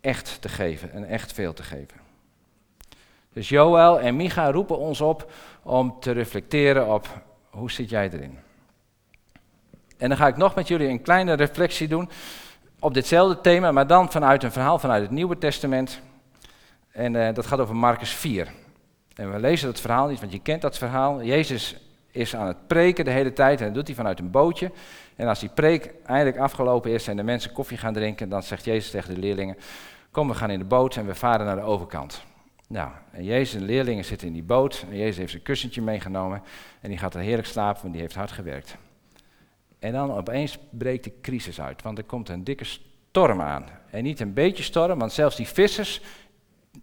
echt 0.00 0.40
te 0.40 0.48
geven 0.48 0.92
en 0.92 1.04
echt 1.04 1.32
veel 1.32 1.52
te 1.52 1.62
geven. 1.62 2.00
Dus 3.32 3.48
Joël 3.48 4.00
en 4.00 4.16
Micha 4.16 4.50
roepen 4.50 4.78
ons 4.78 5.00
op 5.00 5.30
om 5.62 5.96
te 6.00 6.10
reflecteren 6.10 6.94
op 6.94 7.08
hoe 7.50 7.70
zit 7.70 7.90
jij 7.90 8.10
erin? 8.10 8.38
En 9.96 10.08
dan 10.08 10.18
ga 10.18 10.26
ik 10.26 10.36
nog 10.36 10.54
met 10.54 10.68
jullie 10.68 10.88
een 10.88 11.02
kleine 11.02 11.32
reflectie 11.32 11.88
doen 11.88 12.10
op 12.80 12.94
ditzelfde 12.94 13.40
thema, 13.40 13.72
maar 13.72 13.86
dan 13.86 14.10
vanuit 14.10 14.42
een 14.42 14.52
verhaal 14.52 14.78
vanuit 14.78 15.02
het 15.02 15.10
Nieuwe 15.10 15.38
Testament. 15.38 16.00
En 16.90 17.14
uh, 17.14 17.34
dat 17.34 17.46
gaat 17.46 17.58
over 17.58 17.76
Marcus 17.76 18.10
4. 18.10 18.48
En 19.14 19.32
we 19.32 19.40
lezen 19.40 19.66
dat 19.66 19.80
verhaal 19.80 20.08
niet, 20.08 20.20
want 20.20 20.32
je 20.32 20.38
kent 20.38 20.62
dat 20.62 20.78
verhaal. 20.78 21.22
Jezus 21.22 21.76
is 22.16 22.36
aan 22.36 22.46
het 22.46 22.66
preken 22.66 23.04
de 23.04 23.10
hele 23.10 23.32
tijd 23.32 23.60
en 23.60 23.66
dat 23.66 23.74
doet 23.74 23.86
hij 23.86 23.96
vanuit 23.96 24.18
een 24.18 24.30
bootje. 24.30 24.70
En 25.16 25.28
als 25.28 25.40
die 25.40 25.48
preek 25.48 25.90
eindelijk 26.06 26.36
afgelopen 26.36 26.90
is 26.90 27.08
en 27.08 27.16
de 27.16 27.22
mensen 27.22 27.52
koffie 27.52 27.78
gaan 27.78 27.92
drinken, 27.92 28.28
dan 28.28 28.42
zegt 28.42 28.64
Jezus 28.64 28.90
tegen 28.90 29.14
de 29.14 29.20
leerlingen: 29.20 29.56
Kom, 30.10 30.28
we 30.28 30.34
gaan 30.34 30.50
in 30.50 30.58
de 30.58 30.64
boot 30.64 30.96
en 30.96 31.06
we 31.06 31.14
varen 31.14 31.46
naar 31.46 31.56
de 31.56 31.62
overkant. 31.62 32.24
Nou, 32.68 32.90
en 33.12 33.24
Jezus 33.24 33.54
en 33.54 33.60
de 33.60 33.66
leerlingen 33.66 34.04
zitten 34.04 34.26
in 34.26 34.32
die 34.32 34.42
boot. 34.42 34.84
En 34.90 34.96
Jezus 34.96 35.16
heeft 35.16 35.30
zijn 35.30 35.42
kussentje 35.42 35.82
meegenomen. 35.82 36.42
En 36.80 36.88
die 36.88 36.98
gaat 36.98 37.14
er 37.14 37.20
heerlijk 37.20 37.48
slapen, 37.48 37.80
want 37.80 37.92
die 37.92 38.02
heeft 38.02 38.14
hard 38.14 38.32
gewerkt. 38.32 38.76
En 39.78 39.92
dan 39.92 40.12
opeens 40.12 40.58
breekt 40.70 41.04
de 41.04 41.12
crisis 41.22 41.60
uit, 41.60 41.82
want 41.82 41.98
er 41.98 42.04
komt 42.04 42.28
een 42.28 42.44
dikke 42.44 42.64
storm 42.64 43.40
aan. 43.40 43.64
En 43.90 44.02
niet 44.02 44.20
een 44.20 44.32
beetje 44.32 44.62
storm, 44.62 44.98
want 44.98 45.12
zelfs 45.12 45.36
die 45.36 45.46
vissers, 45.46 46.00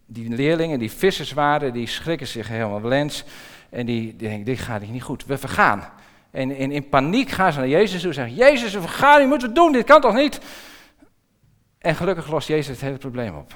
die 0.05 0.29
leerlingen 0.29 0.79
die 0.79 0.91
vissers 0.91 1.31
waren, 1.33 1.73
die 1.73 1.87
schrikken 1.87 2.27
zich 2.27 2.47
helemaal 2.47 2.81
lens. 2.81 3.23
En 3.73 3.85
die, 3.85 4.15
die 4.15 4.43
dit 4.43 4.59
gaat 4.59 4.87
niet 4.87 5.03
goed, 5.03 5.25
we 5.25 5.37
vergaan. 5.37 5.89
En 6.31 6.55
in, 6.55 6.71
in 6.71 6.89
paniek 6.89 7.29
gaan 7.29 7.53
ze 7.53 7.59
naar 7.59 7.67
Jezus 7.67 7.99
toe 7.99 8.09
en 8.09 8.15
zeggen, 8.15 8.35
Jezus, 8.35 8.73
we 8.73 8.81
vergaan, 8.81 9.21
je 9.21 9.27
moet 9.27 9.41
het 9.41 9.55
doen, 9.55 9.71
dit 9.71 9.85
kan 9.85 10.01
toch 10.01 10.13
niet? 10.13 10.39
En 11.77 11.95
gelukkig 11.95 12.31
lost 12.31 12.47
Jezus 12.47 12.67
het 12.67 12.81
hele 12.81 12.97
probleem 12.97 13.35
op. 13.35 13.55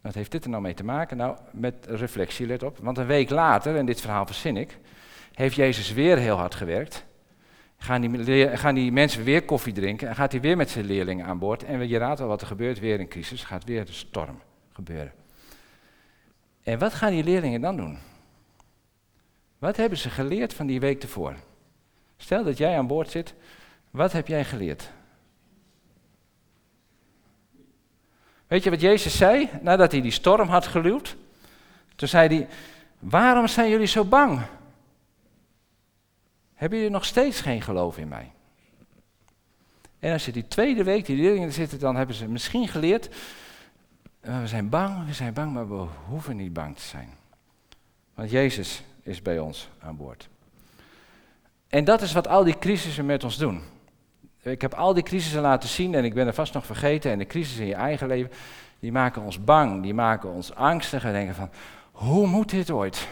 Wat 0.00 0.14
heeft 0.14 0.30
dit 0.30 0.44
er 0.44 0.50
nou 0.50 0.62
mee 0.62 0.74
te 0.74 0.84
maken? 0.84 1.16
Nou, 1.16 1.36
met 1.50 1.74
reflectie, 1.88 2.46
let 2.46 2.62
op. 2.62 2.78
Want 2.78 2.98
een 2.98 3.06
week 3.06 3.30
later, 3.30 3.76
en 3.76 3.86
dit 3.86 4.00
verhaal 4.00 4.26
verzin 4.26 4.56
ik, 4.56 4.78
heeft 5.34 5.56
Jezus 5.56 5.92
weer 5.92 6.16
heel 6.16 6.36
hard 6.36 6.54
gewerkt. 6.54 7.04
Gaan 7.76 8.00
die, 8.00 8.56
gaan 8.56 8.74
die 8.74 8.92
mensen 8.92 9.24
weer 9.24 9.44
koffie 9.44 9.72
drinken 9.72 10.08
en 10.08 10.14
gaat 10.14 10.32
hij 10.32 10.40
weer 10.40 10.56
met 10.56 10.70
zijn 10.70 10.84
leerlingen 10.84 11.26
aan 11.26 11.38
boord. 11.38 11.64
En 11.64 11.88
je 11.88 11.98
raadt 11.98 12.20
al 12.20 12.28
wat 12.28 12.40
er 12.40 12.46
gebeurt, 12.46 12.78
weer 12.78 13.00
een 13.00 13.08
crisis, 13.08 13.44
gaat 13.44 13.64
weer 13.64 13.84
de 13.84 13.92
storm 13.92 14.40
gebeuren. 14.72 15.21
En 16.62 16.78
wat 16.78 16.94
gaan 16.94 17.10
die 17.10 17.24
leerlingen 17.24 17.60
dan 17.60 17.76
doen? 17.76 17.98
Wat 19.58 19.76
hebben 19.76 19.98
ze 19.98 20.10
geleerd 20.10 20.54
van 20.54 20.66
die 20.66 20.80
week 20.80 21.02
ervoor? 21.02 21.36
Stel 22.16 22.44
dat 22.44 22.58
jij 22.58 22.78
aan 22.78 22.86
boord 22.86 23.10
zit, 23.10 23.34
wat 23.90 24.12
heb 24.12 24.26
jij 24.26 24.44
geleerd? 24.44 24.90
Weet 28.46 28.62
je 28.62 28.70
wat 28.70 28.80
Jezus 28.80 29.16
zei 29.16 29.48
nadat 29.60 29.92
hij 29.92 30.00
die 30.00 30.10
storm 30.10 30.48
had 30.48 30.66
geluwd? 30.66 31.16
Toen 31.96 32.08
zei 32.08 32.28
hij, 32.28 32.48
waarom 32.98 33.48
zijn 33.48 33.70
jullie 33.70 33.86
zo 33.86 34.04
bang? 34.04 34.40
Hebben 36.54 36.78
jullie 36.78 36.92
nog 36.92 37.04
steeds 37.04 37.40
geen 37.40 37.62
geloof 37.62 37.98
in 37.98 38.08
mij? 38.08 38.32
En 39.98 40.12
als 40.12 40.24
je 40.24 40.32
die 40.32 40.48
tweede 40.48 40.84
week, 40.84 41.06
die 41.06 41.16
leerlingen 41.16 41.52
zitten, 41.52 41.78
dan 41.78 41.96
hebben 41.96 42.16
ze 42.16 42.28
misschien 42.28 42.68
geleerd, 42.68 43.08
we 44.22 44.46
zijn 44.46 44.68
bang, 44.68 45.06
we 45.06 45.12
zijn 45.12 45.32
bang, 45.32 45.52
maar 45.52 45.68
we 45.68 45.86
hoeven 46.08 46.36
niet 46.36 46.52
bang 46.52 46.76
te 46.76 46.82
zijn. 46.82 47.08
Want 48.14 48.30
Jezus 48.30 48.82
is 49.02 49.22
bij 49.22 49.38
ons 49.38 49.68
aan 49.80 49.96
boord. 49.96 50.28
En 51.68 51.84
dat 51.84 52.02
is 52.02 52.12
wat 52.12 52.28
al 52.28 52.44
die 52.44 52.58
crisissen 52.58 53.06
met 53.06 53.24
ons 53.24 53.36
doen. 53.36 53.62
Ik 54.42 54.60
heb 54.60 54.74
al 54.74 54.94
die 54.94 55.02
crisissen 55.02 55.40
laten 55.40 55.68
zien 55.68 55.94
en 55.94 56.04
ik 56.04 56.14
ben 56.14 56.26
er 56.26 56.34
vast 56.34 56.54
nog 56.54 56.66
vergeten. 56.66 57.10
En 57.10 57.18
de 57.18 57.26
crisis 57.26 57.58
in 57.58 57.66
je 57.66 57.74
eigen 57.74 58.06
leven, 58.06 58.30
die 58.78 58.92
maken 58.92 59.22
ons 59.22 59.44
bang, 59.44 59.82
die 59.82 59.94
maken 59.94 60.30
ons 60.30 60.54
angstig 60.54 61.04
en 61.04 61.12
denken 61.12 61.34
van, 61.34 61.50
hoe 61.92 62.26
moet 62.26 62.50
dit 62.50 62.70
ooit? 62.70 63.08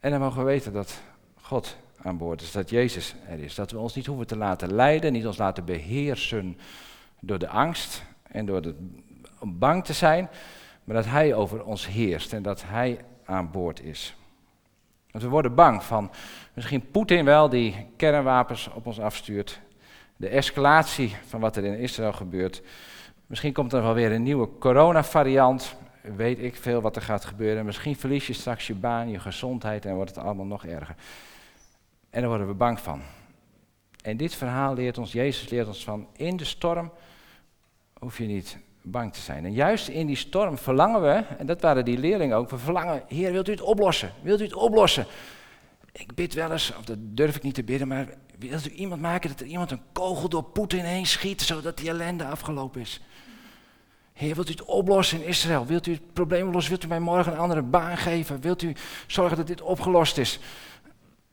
En 0.00 0.10
dan 0.10 0.20
mogen 0.20 0.38
we 0.38 0.44
weten 0.44 0.72
dat 0.72 1.00
God 1.40 1.76
aan 2.02 2.16
boord 2.16 2.42
is, 2.42 2.52
dat 2.52 2.70
Jezus 2.70 3.14
er 3.28 3.38
is. 3.38 3.54
Dat 3.54 3.70
we 3.70 3.78
ons 3.78 3.94
niet 3.94 4.06
hoeven 4.06 4.26
te 4.26 4.36
laten 4.36 4.72
leiden, 4.72 5.12
niet 5.12 5.26
ons 5.26 5.38
laten 5.38 5.64
beheersen 5.64 6.58
door 7.20 7.38
de 7.38 7.48
angst 7.48 8.02
en 8.34 8.46
door 8.46 8.62
de, 8.62 8.74
bang 9.40 9.84
te 9.84 9.92
zijn, 9.92 10.28
maar 10.84 10.96
dat 10.96 11.06
Hij 11.06 11.34
over 11.34 11.64
ons 11.64 11.86
heerst 11.86 12.32
en 12.32 12.42
dat 12.42 12.62
Hij 12.66 13.04
aan 13.24 13.50
boord 13.50 13.82
is. 13.82 14.16
Want 15.10 15.24
we 15.24 15.30
worden 15.30 15.54
bang 15.54 15.82
van 15.82 16.10
misschien 16.54 16.90
Poetin 16.90 17.24
wel, 17.24 17.48
die 17.48 17.86
kernwapens 17.96 18.70
op 18.74 18.86
ons 18.86 19.00
afstuurt. 19.00 19.60
De 20.16 20.28
escalatie 20.28 21.16
van 21.26 21.40
wat 21.40 21.56
er 21.56 21.64
in 21.64 21.78
Israël 21.78 22.12
gebeurt. 22.12 22.62
Misschien 23.26 23.52
komt 23.52 23.72
er 23.72 23.82
wel 23.82 23.94
weer 23.94 24.12
een 24.12 24.22
nieuwe 24.22 24.48
coronavariant. 24.58 25.76
Weet 26.16 26.38
ik 26.38 26.56
veel 26.56 26.80
wat 26.80 26.96
er 26.96 27.02
gaat 27.02 27.24
gebeuren. 27.24 27.64
Misschien 27.64 27.96
verlies 27.96 28.26
je 28.26 28.32
straks 28.32 28.66
je 28.66 28.74
baan, 28.74 29.10
je 29.10 29.18
gezondheid 29.18 29.84
en 29.84 29.94
wordt 29.94 30.14
het 30.14 30.24
allemaal 30.24 30.46
nog 30.46 30.66
erger. 30.66 30.94
En 32.10 32.20
daar 32.20 32.28
worden 32.28 32.46
we 32.46 32.54
bang 32.54 32.80
van. 32.80 33.00
En 34.02 34.16
dit 34.16 34.34
verhaal 34.34 34.74
leert 34.74 34.98
ons, 34.98 35.12
Jezus 35.12 35.48
leert 35.48 35.66
ons 35.66 35.84
van, 35.84 36.08
in 36.16 36.36
de 36.36 36.44
storm 36.44 36.90
hoef 38.04 38.18
je 38.18 38.24
niet 38.24 38.58
bang 38.82 39.12
te 39.12 39.20
zijn. 39.20 39.44
En 39.44 39.52
juist 39.52 39.88
in 39.88 40.06
die 40.06 40.16
storm 40.16 40.58
verlangen 40.58 41.02
we, 41.02 41.24
en 41.38 41.46
dat 41.46 41.60
waren 41.60 41.84
die 41.84 41.98
leerlingen 41.98 42.36
ook, 42.36 42.50
we 42.50 42.58
verlangen, 42.58 43.02
Heer, 43.08 43.32
wilt 43.32 43.48
u 43.48 43.50
het 43.50 43.60
oplossen? 43.60 44.12
Wilt 44.22 44.40
u 44.40 44.44
het 44.44 44.54
oplossen? 44.54 45.06
Ik 45.92 46.14
bid 46.14 46.34
wel 46.34 46.52
eens, 46.52 46.74
of 46.78 46.84
dat 46.84 46.98
durf 47.00 47.36
ik 47.36 47.42
niet 47.42 47.54
te 47.54 47.62
bidden, 47.62 47.88
maar 47.88 48.08
wilt 48.38 48.66
u 48.66 48.70
iemand 48.70 49.00
maken 49.00 49.30
dat 49.30 49.40
er 49.40 49.46
iemand 49.46 49.70
een 49.70 49.80
kogel 49.92 50.28
door 50.28 50.42
Poetin 50.42 50.84
heen 50.84 51.06
schiet, 51.06 51.42
zodat 51.42 51.78
die 51.78 51.88
ellende 51.88 52.24
afgelopen 52.24 52.80
is? 52.80 53.00
Heer, 54.12 54.34
wilt 54.34 54.48
u 54.48 54.52
het 54.52 54.64
oplossen 54.64 55.22
in 55.22 55.28
Israël? 55.28 55.66
Wilt 55.66 55.86
u 55.86 55.92
het 55.92 56.12
probleem 56.12 56.46
oplossen? 56.46 56.72
Wilt 56.72 56.84
u 56.84 56.88
mij 56.88 57.00
morgen 57.00 57.32
een 57.32 57.38
andere 57.38 57.62
baan 57.62 57.96
geven? 57.96 58.40
Wilt 58.40 58.62
u 58.62 58.74
zorgen 59.06 59.36
dat 59.36 59.46
dit 59.46 59.60
opgelost 59.60 60.18
is? 60.18 60.38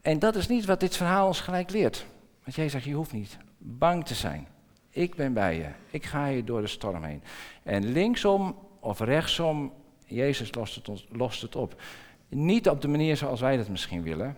En 0.02 0.20
dat 0.20 0.36
is 0.36 0.48
niet 0.48 0.66
wat 0.66 0.80
dit 0.80 0.98
verhaal 0.98 1.28
ons 1.28 1.40
gelijk 1.40 1.72
leert. 1.72 2.06
Want 2.44 2.56
jij 2.56 2.70
zegt, 2.70 2.84
je 2.84 2.94
hoeft 2.94 3.14
niet 3.14 3.38
bang 3.58 4.06
te 4.06 4.16
zijn. 4.16 4.48
Ik 4.92 5.16
ben 5.16 5.34
bij 5.34 5.58
je. 5.58 5.68
Ik 5.90 6.06
ga 6.06 6.26
je 6.26 6.44
door 6.44 6.62
de 6.62 6.68
storm 6.68 7.04
heen. 7.04 7.24
En 7.64 7.92
linksom 7.92 8.56
of 8.80 9.00
rechtsom, 9.00 9.74
Jezus 10.06 10.56
lost 10.56 10.76
het, 10.76 10.90
ons, 10.90 11.08
lost 11.12 11.42
het 11.42 11.56
op. 11.56 11.82
Niet 12.28 12.70
op 12.70 12.82
de 12.82 12.88
manier 12.88 13.18
zoals 13.18 13.42
wij 13.42 13.58
dat 13.58 13.70
misschien 13.70 14.04
willen. 14.04 14.38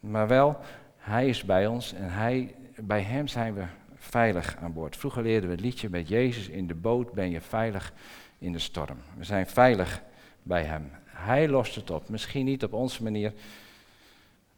Maar 0.00 0.28
wel, 0.28 0.56
Hij 0.96 1.28
is 1.28 1.44
bij 1.44 1.66
ons 1.66 1.92
en 1.92 2.10
hij, 2.10 2.54
bij 2.76 3.02
Hem 3.02 3.26
zijn 3.26 3.54
we 3.54 3.64
veilig 3.94 4.56
aan 4.56 4.72
boord. 4.72 4.96
Vroeger 4.96 5.22
leerden 5.22 5.48
we 5.48 5.54
het 5.54 5.64
liedje 5.64 5.88
met 5.88 6.08
Jezus 6.08 6.48
in 6.48 6.66
de 6.66 6.74
boot 6.74 7.12
ben 7.12 7.30
je 7.30 7.40
veilig 7.40 7.92
in 8.38 8.52
de 8.52 8.58
storm. 8.58 8.96
We 9.16 9.24
zijn 9.24 9.46
veilig 9.46 10.02
bij 10.42 10.64
Hem. 10.64 10.90
Hij 11.04 11.48
lost 11.48 11.74
het 11.74 11.90
op. 11.90 12.08
Misschien 12.08 12.44
niet 12.44 12.64
op 12.64 12.72
onze 12.72 13.02
manier, 13.02 13.32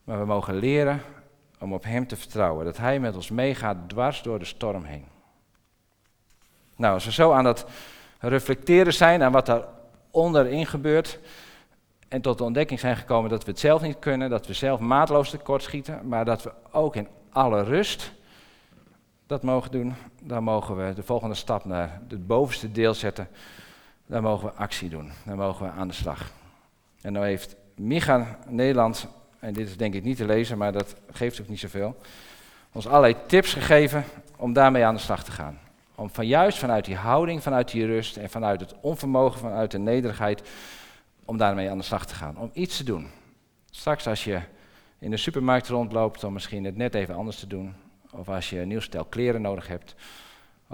maar 0.04 0.18
we 0.18 0.24
mogen 0.24 0.54
leren 0.54 1.00
om 1.64 1.72
op 1.72 1.84
Hem 1.84 2.06
te 2.06 2.16
vertrouwen. 2.16 2.64
Dat 2.64 2.76
Hij 2.76 3.00
met 3.00 3.14
ons 3.14 3.30
meegaat 3.30 3.88
dwars 3.88 4.22
door 4.22 4.38
de 4.38 4.44
storm 4.44 4.84
heen. 4.84 5.04
Nou, 6.76 6.94
als 6.94 7.04
we 7.04 7.12
zo 7.12 7.32
aan 7.32 7.44
dat 7.44 7.66
reflecteren 8.18 8.92
zijn 8.92 9.22
aan 9.22 9.32
wat 9.32 9.46
daar 9.46 9.64
onderin 10.10 10.66
gebeurt. 10.66 11.18
En 12.08 12.20
tot 12.20 12.38
de 12.38 12.44
ontdekking 12.44 12.80
zijn 12.80 12.96
gekomen 12.96 13.30
dat 13.30 13.44
we 13.44 13.50
het 13.50 13.60
zelf 13.60 13.82
niet 13.82 13.98
kunnen, 13.98 14.30
dat 14.30 14.46
we 14.46 14.52
zelf 14.52 14.80
maatloos 14.80 15.30
tekort 15.30 15.62
schieten, 15.62 16.08
maar 16.08 16.24
dat 16.24 16.42
we 16.42 16.52
ook 16.70 16.96
in 16.96 17.08
alle 17.32 17.62
rust 17.62 18.12
dat 19.26 19.42
mogen 19.42 19.70
doen. 19.70 19.94
Dan 20.22 20.42
mogen 20.42 20.86
we 20.86 20.94
de 20.94 21.02
volgende 21.02 21.34
stap 21.34 21.64
naar 21.64 22.00
het 22.08 22.26
bovenste 22.26 22.72
deel 22.72 22.94
zetten. 22.94 23.28
Dan 24.06 24.22
mogen 24.22 24.46
we 24.46 24.54
actie 24.54 24.88
doen. 24.88 25.10
Dan 25.24 25.36
mogen 25.36 25.66
we 25.66 25.72
aan 25.72 25.88
de 25.88 25.94
slag. 25.94 26.30
En 27.00 27.12
nou 27.12 27.26
heeft 27.26 27.56
Micha 27.76 28.38
Nederland 28.46 29.08
en 29.44 29.52
dit 29.52 29.68
is 29.68 29.76
denk 29.76 29.94
ik 29.94 30.02
niet 30.02 30.16
te 30.16 30.26
lezen, 30.26 30.58
maar 30.58 30.72
dat 30.72 30.96
geeft 31.10 31.40
ook 31.40 31.48
niet 31.48 31.58
zoveel, 31.58 31.96
ons 32.72 32.86
allerlei 32.86 33.16
tips 33.26 33.52
gegeven 33.52 34.04
om 34.36 34.52
daarmee 34.52 34.84
aan 34.84 34.94
de 34.94 35.00
slag 35.00 35.24
te 35.24 35.32
gaan. 35.32 35.58
Om 35.94 36.10
van 36.10 36.26
juist 36.26 36.58
vanuit 36.58 36.84
die 36.84 36.96
houding, 36.96 37.42
vanuit 37.42 37.70
die 37.70 37.86
rust 37.86 38.16
en 38.16 38.30
vanuit 38.30 38.60
het 38.60 38.74
onvermogen, 38.80 39.40
vanuit 39.40 39.70
de 39.70 39.78
nederigheid, 39.78 40.42
om 41.24 41.36
daarmee 41.36 41.70
aan 41.70 41.78
de 41.78 41.84
slag 41.84 42.06
te 42.06 42.14
gaan. 42.14 42.38
Om 42.38 42.50
iets 42.52 42.76
te 42.76 42.84
doen. 42.84 43.06
Straks 43.70 44.06
als 44.06 44.24
je 44.24 44.40
in 44.98 45.10
de 45.10 45.16
supermarkt 45.16 45.68
rondloopt, 45.68 46.24
om 46.24 46.32
misschien 46.32 46.64
het 46.64 46.76
net 46.76 46.94
even 46.94 47.14
anders 47.14 47.38
te 47.38 47.46
doen. 47.46 47.74
Of 48.10 48.28
als 48.28 48.50
je 48.50 48.60
een 48.60 48.68
nieuw 48.68 48.80
stel 48.80 49.04
kleren 49.04 49.42
nodig 49.42 49.66
hebt. 49.66 49.94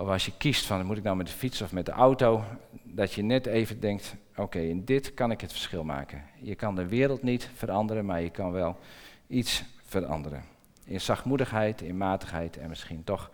Of 0.01 0.09
als 0.09 0.25
je 0.25 0.33
kiest 0.37 0.67
van, 0.67 0.87
moet 0.87 0.97
ik 0.97 1.03
nou 1.03 1.17
met 1.17 1.27
de 1.27 1.33
fiets 1.33 1.63
of 1.63 1.73
met 1.73 1.87
de 1.87 1.93
auto? 1.93 2.45
Dat 2.83 3.13
je 3.13 3.23
net 3.23 3.47
even 3.47 3.81
denkt, 3.81 4.15
oké, 4.37 4.59
in 4.59 4.85
dit 4.85 5.15
kan 5.15 5.31
ik 5.31 5.41
het 5.41 5.51
verschil 5.51 5.85
maken. 5.85 6.25
Je 6.43 6.55
kan 6.55 6.75
de 6.75 6.87
wereld 6.87 7.23
niet 7.23 7.51
veranderen, 7.55 8.05
maar 8.05 8.21
je 8.21 8.31
kan 8.31 8.53
wel 8.53 8.79
iets 9.27 9.65
veranderen. 9.85 10.45
In 10.85 11.01
zachtmoedigheid, 11.01 11.81
in 11.83 11.97
matigheid 11.97 12.57
en 12.57 12.69
misschien 12.69 13.05
toch 13.05 13.31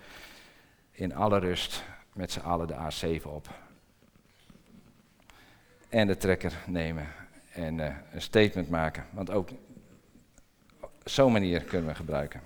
in 0.90 1.14
alle 1.14 1.38
rust 1.38 1.84
met 2.12 2.32
z'n 2.32 2.40
allen 2.40 2.66
de 2.66 2.74
A7 2.74 3.22
op. 3.22 3.48
En 5.88 6.06
de 6.06 6.16
trekker 6.16 6.52
nemen 6.66 7.08
en 7.52 7.78
uh, 7.78 7.94
een 8.12 8.22
statement 8.22 8.68
maken. 8.68 9.06
Want 9.10 9.30
ook 9.30 9.48
zo'n 11.04 11.32
manier 11.32 11.62
kunnen 11.62 11.88
we 11.88 11.94
gebruiken. 11.94 12.40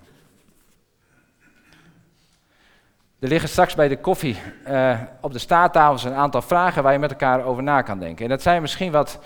Er 3.20 3.28
liggen 3.28 3.48
straks 3.48 3.74
bij 3.74 3.88
de 3.88 3.98
koffie 3.98 4.36
uh, 4.68 5.00
op 5.20 5.32
de 5.32 5.38
staattafels 5.38 6.04
een 6.04 6.12
aantal 6.12 6.42
vragen 6.42 6.82
waar 6.82 6.92
je 6.92 6.98
met 6.98 7.10
elkaar 7.10 7.44
over 7.44 7.62
na 7.62 7.82
kan 7.82 7.98
denken. 7.98 8.24
En 8.24 8.30
dat 8.30 8.42
zijn 8.42 8.60
misschien 8.60 8.92
wat 8.92 9.18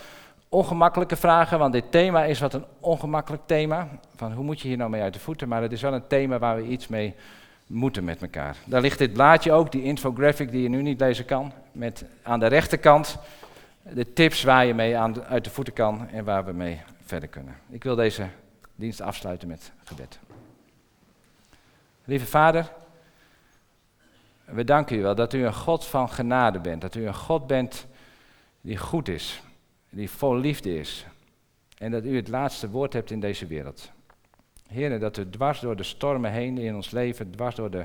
ongemakkelijke 0.49 1.17
vragen, 1.17 1.59
want 1.59 1.73
dit 1.73 1.85
thema 1.91 2.25
is 2.25 2.41
wat 2.41 2.55
een 2.55 2.65
ongemakkelijk 2.81 3.43
thema. 3.47 3.89
Van 4.17 4.33
hoe 4.33 4.45
moet 4.45 4.61
je 4.61 4.69
hier 4.69 4.77
nou 4.77 4.91
mee 4.91 5.03
uit 5.03 5.15
de 5.15 5.21
voeten? 5.21 5.49
Maar 5.49 5.63
het 5.63 5.73
is 5.73 5.83
wel 5.83 5.93
een 5.93 6.07
thema 6.07 6.39
waar 6.39 6.57
we 6.57 6.67
iets 6.67 6.89
mee 6.89 7.15
moeten 7.67 8.05
met 8.05 8.23
elkaar. 8.23 8.57
Daar 8.65 8.81
ligt 8.81 8.99
dit 8.99 9.13
blaadje 9.13 9.53
ook, 9.53 9.73
die 9.73 9.83
infographic 9.83 10.51
die 10.51 10.63
je 10.63 10.69
nu 10.69 10.83
niet 10.83 11.01
lezen 11.01 11.25
kan. 11.25 11.53
Met 11.73 12.05
aan 12.23 12.41
de 12.41 12.47
rechterkant 12.47 13.19
de 13.83 14.13
tips 14.13 14.43
waar 14.43 14.67
je 14.67 14.75
mee 14.75 14.97
aan 14.97 15.25
uit 15.25 15.45
de 15.45 15.51
voeten 15.51 15.75
kan 15.75 16.09
en 16.09 16.25
waar 16.25 16.45
we 16.45 16.53
mee 16.53 16.81
verder 17.05 17.29
kunnen. 17.29 17.55
Ik 17.71 17.85
wil 17.85 17.95
deze 17.95 18.27
dienst 18.75 19.01
afsluiten 19.01 19.49
met 19.49 19.73
gebed. 19.85 20.19
Lieve 22.05 22.27
Vader, 22.27 22.71
we 24.45 24.65
danken 24.65 24.99
u 24.99 25.03
wel 25.03 25.15
dat 25.15 25.33
u 25.33 25.45
een 25.45 25.55
God 25.55 25.85
van 25.85 26.09
genade 26.09 26.61
bent. 26.61 26.81
Dat 26.81 26.95
u 26.95 27.07
een 27.07 27.15
God 27.15 27.47
bent 27.47 27.87
die 28.61 28.77
goed 28.77 29.09
is, 29.09 29.43
die 29.91 30.11
vol 30.11 30.37
liefde 30.37 30.79
is. 30.79 31.07
En 31.79 31.91
dat 31.91 32.05
u 32.05 32.17
het 32.17 32.29
laatste 32.29 32.71
woord 32.71 32.93
hebt 32.93 33.11
in 33.11 33.21
deze 33.21 33.47
wereld. 33.47 33.93
Heer, 34.69 34.99
dat 35.01 35.17
we 35.17 35.31
dwars 35.31 35.61
door 35.61 35.77
de 35.77 35.83
stormen 35.83 36.31
heen 36.31 36.59
in 36.59 36.75
ons 36.75 36.91
leven, 36.91 37.31
dwars 37.31 37.55
door 37.55 37.71
de 37.71 37.85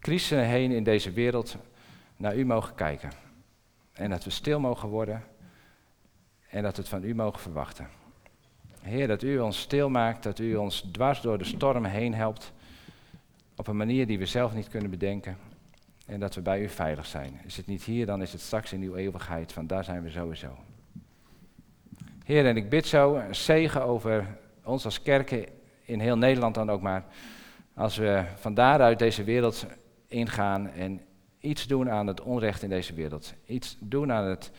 crisissen 0.00 0.44
heen 0.44 0.70
in 0.70 0.84
deze 0.84 1.12
wereld, 1.12 1.56
naar 2.16 2.36
u 2.36 2.44
mogen 2.44 2.74
kijken. 2.74 3.10
En 3.92 4.10
dat 4.10 4.24
we 4.24 4.30
stil 4.30 4.60
mogen 4.60 4.88
worden 4.88 5.24
en 6.48 6.62
dat 6.62 6.76
we 6.76 6.80
het 6.80 6.90
van 6.90 7.04
u 7.04 7.14
mogen 7.14 7.40
verwachten. 7.40 7.88
Heer, 8.80 9.06
dat 9.06 9.22
u 9.22 9.38
ons 9.38 9.60
stil 9.60 9.90
maakt, 9.90 10.22
dat 10.22 10.38
u 10.38 10.56
ons 10.56 10.80
dwars 10.92 11.20
door 11.20 11.38
de 11.38 11.44
storm 11.44 11.84
heen 11.84 12.14
helpt. 12.14 12.52
Op 13.56 13.66
een 13.66 13.76
manier 13.76 14.06
die 14.06 14.18
we 14.18 14.26
zelf 14.26 14.54
niet 14.54 14.68
kunnen 14.68 14.90
bedenken. 14.90 15.36
En 16.06 16.20
dat 16.20 16.34
we 16.34 16.40
bij 16.40 16.60
u 16.60 16.68
veilig 16.68 17.06
zijn. 17.06 17.40
Is 17.44 17.56
het 17.56 17.66
niet 17.66 17.84
hier, 17.84 18.06
dan 18.06 18.22
is 18.22 18.32
het 18.32 18.40
straks 18.40 18.72
in 18.72 18.82
uw 18.82 18.94
eeuwigheid. 18.94 19.52
Van 19.52 19.66
daar 19.66 19.84
zijn 19.84 20.02
we 20.02 20.10
sowieso. 20.10 20.58
Heer, 22.24 22.46
en 22.46 22.56
ik 22.56 22.68
bid 22.68 22.86
zo 22.86 23.14
een 23.16 23.34
zegen 23.34 23.84
over 23.84 24.38
ons 24.64 24.84
als 24.84 25.02
kerken 25.02 25.46
in 25.82 26.00
heel 26.00 26.18
Nederland 26.18 26.54
dan 26.54 26.70
ook 26.70 26.80
maar. 26.80 27.04
Als 27.74 27.96
we 27.96 28.24
van 28.34 28.54
daaruit 28.54 28.98
deze 28.98 29.24
wereld 29.24 29.66
ingaan 30.06 30.70
en 30.70 31.00
iets 31.40 31.66
doen 31.66 31.90
aan 31.90 32.06
het 32.06 32.20
onrecht 32.20 32.62
in 32.62 32.68
deze 32.68 32.94
wereld. 32.94 33.34
Iets 33.46 33.76
doen 33.80 34.12
aan 34.12 34.24
het, 34.24 34.50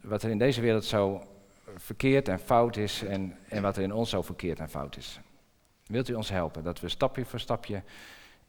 wat 0.00 0.22
er 0.22 0.30
in 0.30 0.38
deze 0.38 0.60
wereld 0.60 0.84
zo 0.84 1.24
verkeerd 1.76 2.28
en 2.28 2.38
fout 2.38 2.76
is 2.76 3.02
en, 3.02 3.36
en 3.48 3.62
wat 3.62 3.76
er 3.76 3.82
in 3.82 3.92
ons 3.92 4.10
zo 4.10 4.22
verkeerd 4.22 4.58
en 4.58 4.68
fout 4.68 4.96
is. 4.96 5.20
Wilt 5.86 6.08
u 6.08 6.14
ons 6.14 6.30
helpen 6.30 6.62
dat 6.62 6.80
we 6.80 6.88
stapje 6.88 7.24
voor 7.24 7.40
stapje 7.40 7.82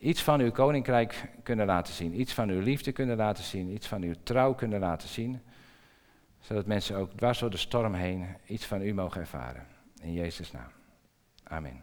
iets 0.02 0.24
van 0.24 0.40
uw 0.40 0.52
koninkrijk 0.52 1.30
kunnen 1.44 1.66
laten 1.66 1.94
zien. 1.94 2.20
Iets 2.20 2.34
van 2.34 2.50
uw 2.50 2.60
liefde 2.60 2.92
kunnen 2.92 3.18
laten 3.18 3.44
zien. 3.44 3.70
Iets 3.70 3.88
van 3.88 4.02
uw 4.02 4.14
trouw 4.24 4.54
kunnen 4.54 4.80
laten 4.80 5.08
zien. 5.10 5.42
Zodat 6.40 6.66
mensen 6.66 6.96
ook 6.96 7.12
dwars 7.12 7.40
door 7.40 7.50
de 7.50 7.58
storm 7.58 7.94
heen 7.94 8.28
iets 8.46 8.66
van 8.66 8.82
u 8.82 8.94
mogen 8.94 9.22
ervaren. 9.22 9.66
In 10.02 10.14
Jezus' 10.14 10.52
naam. 10.52 10.72
Amen. 11.44 11.82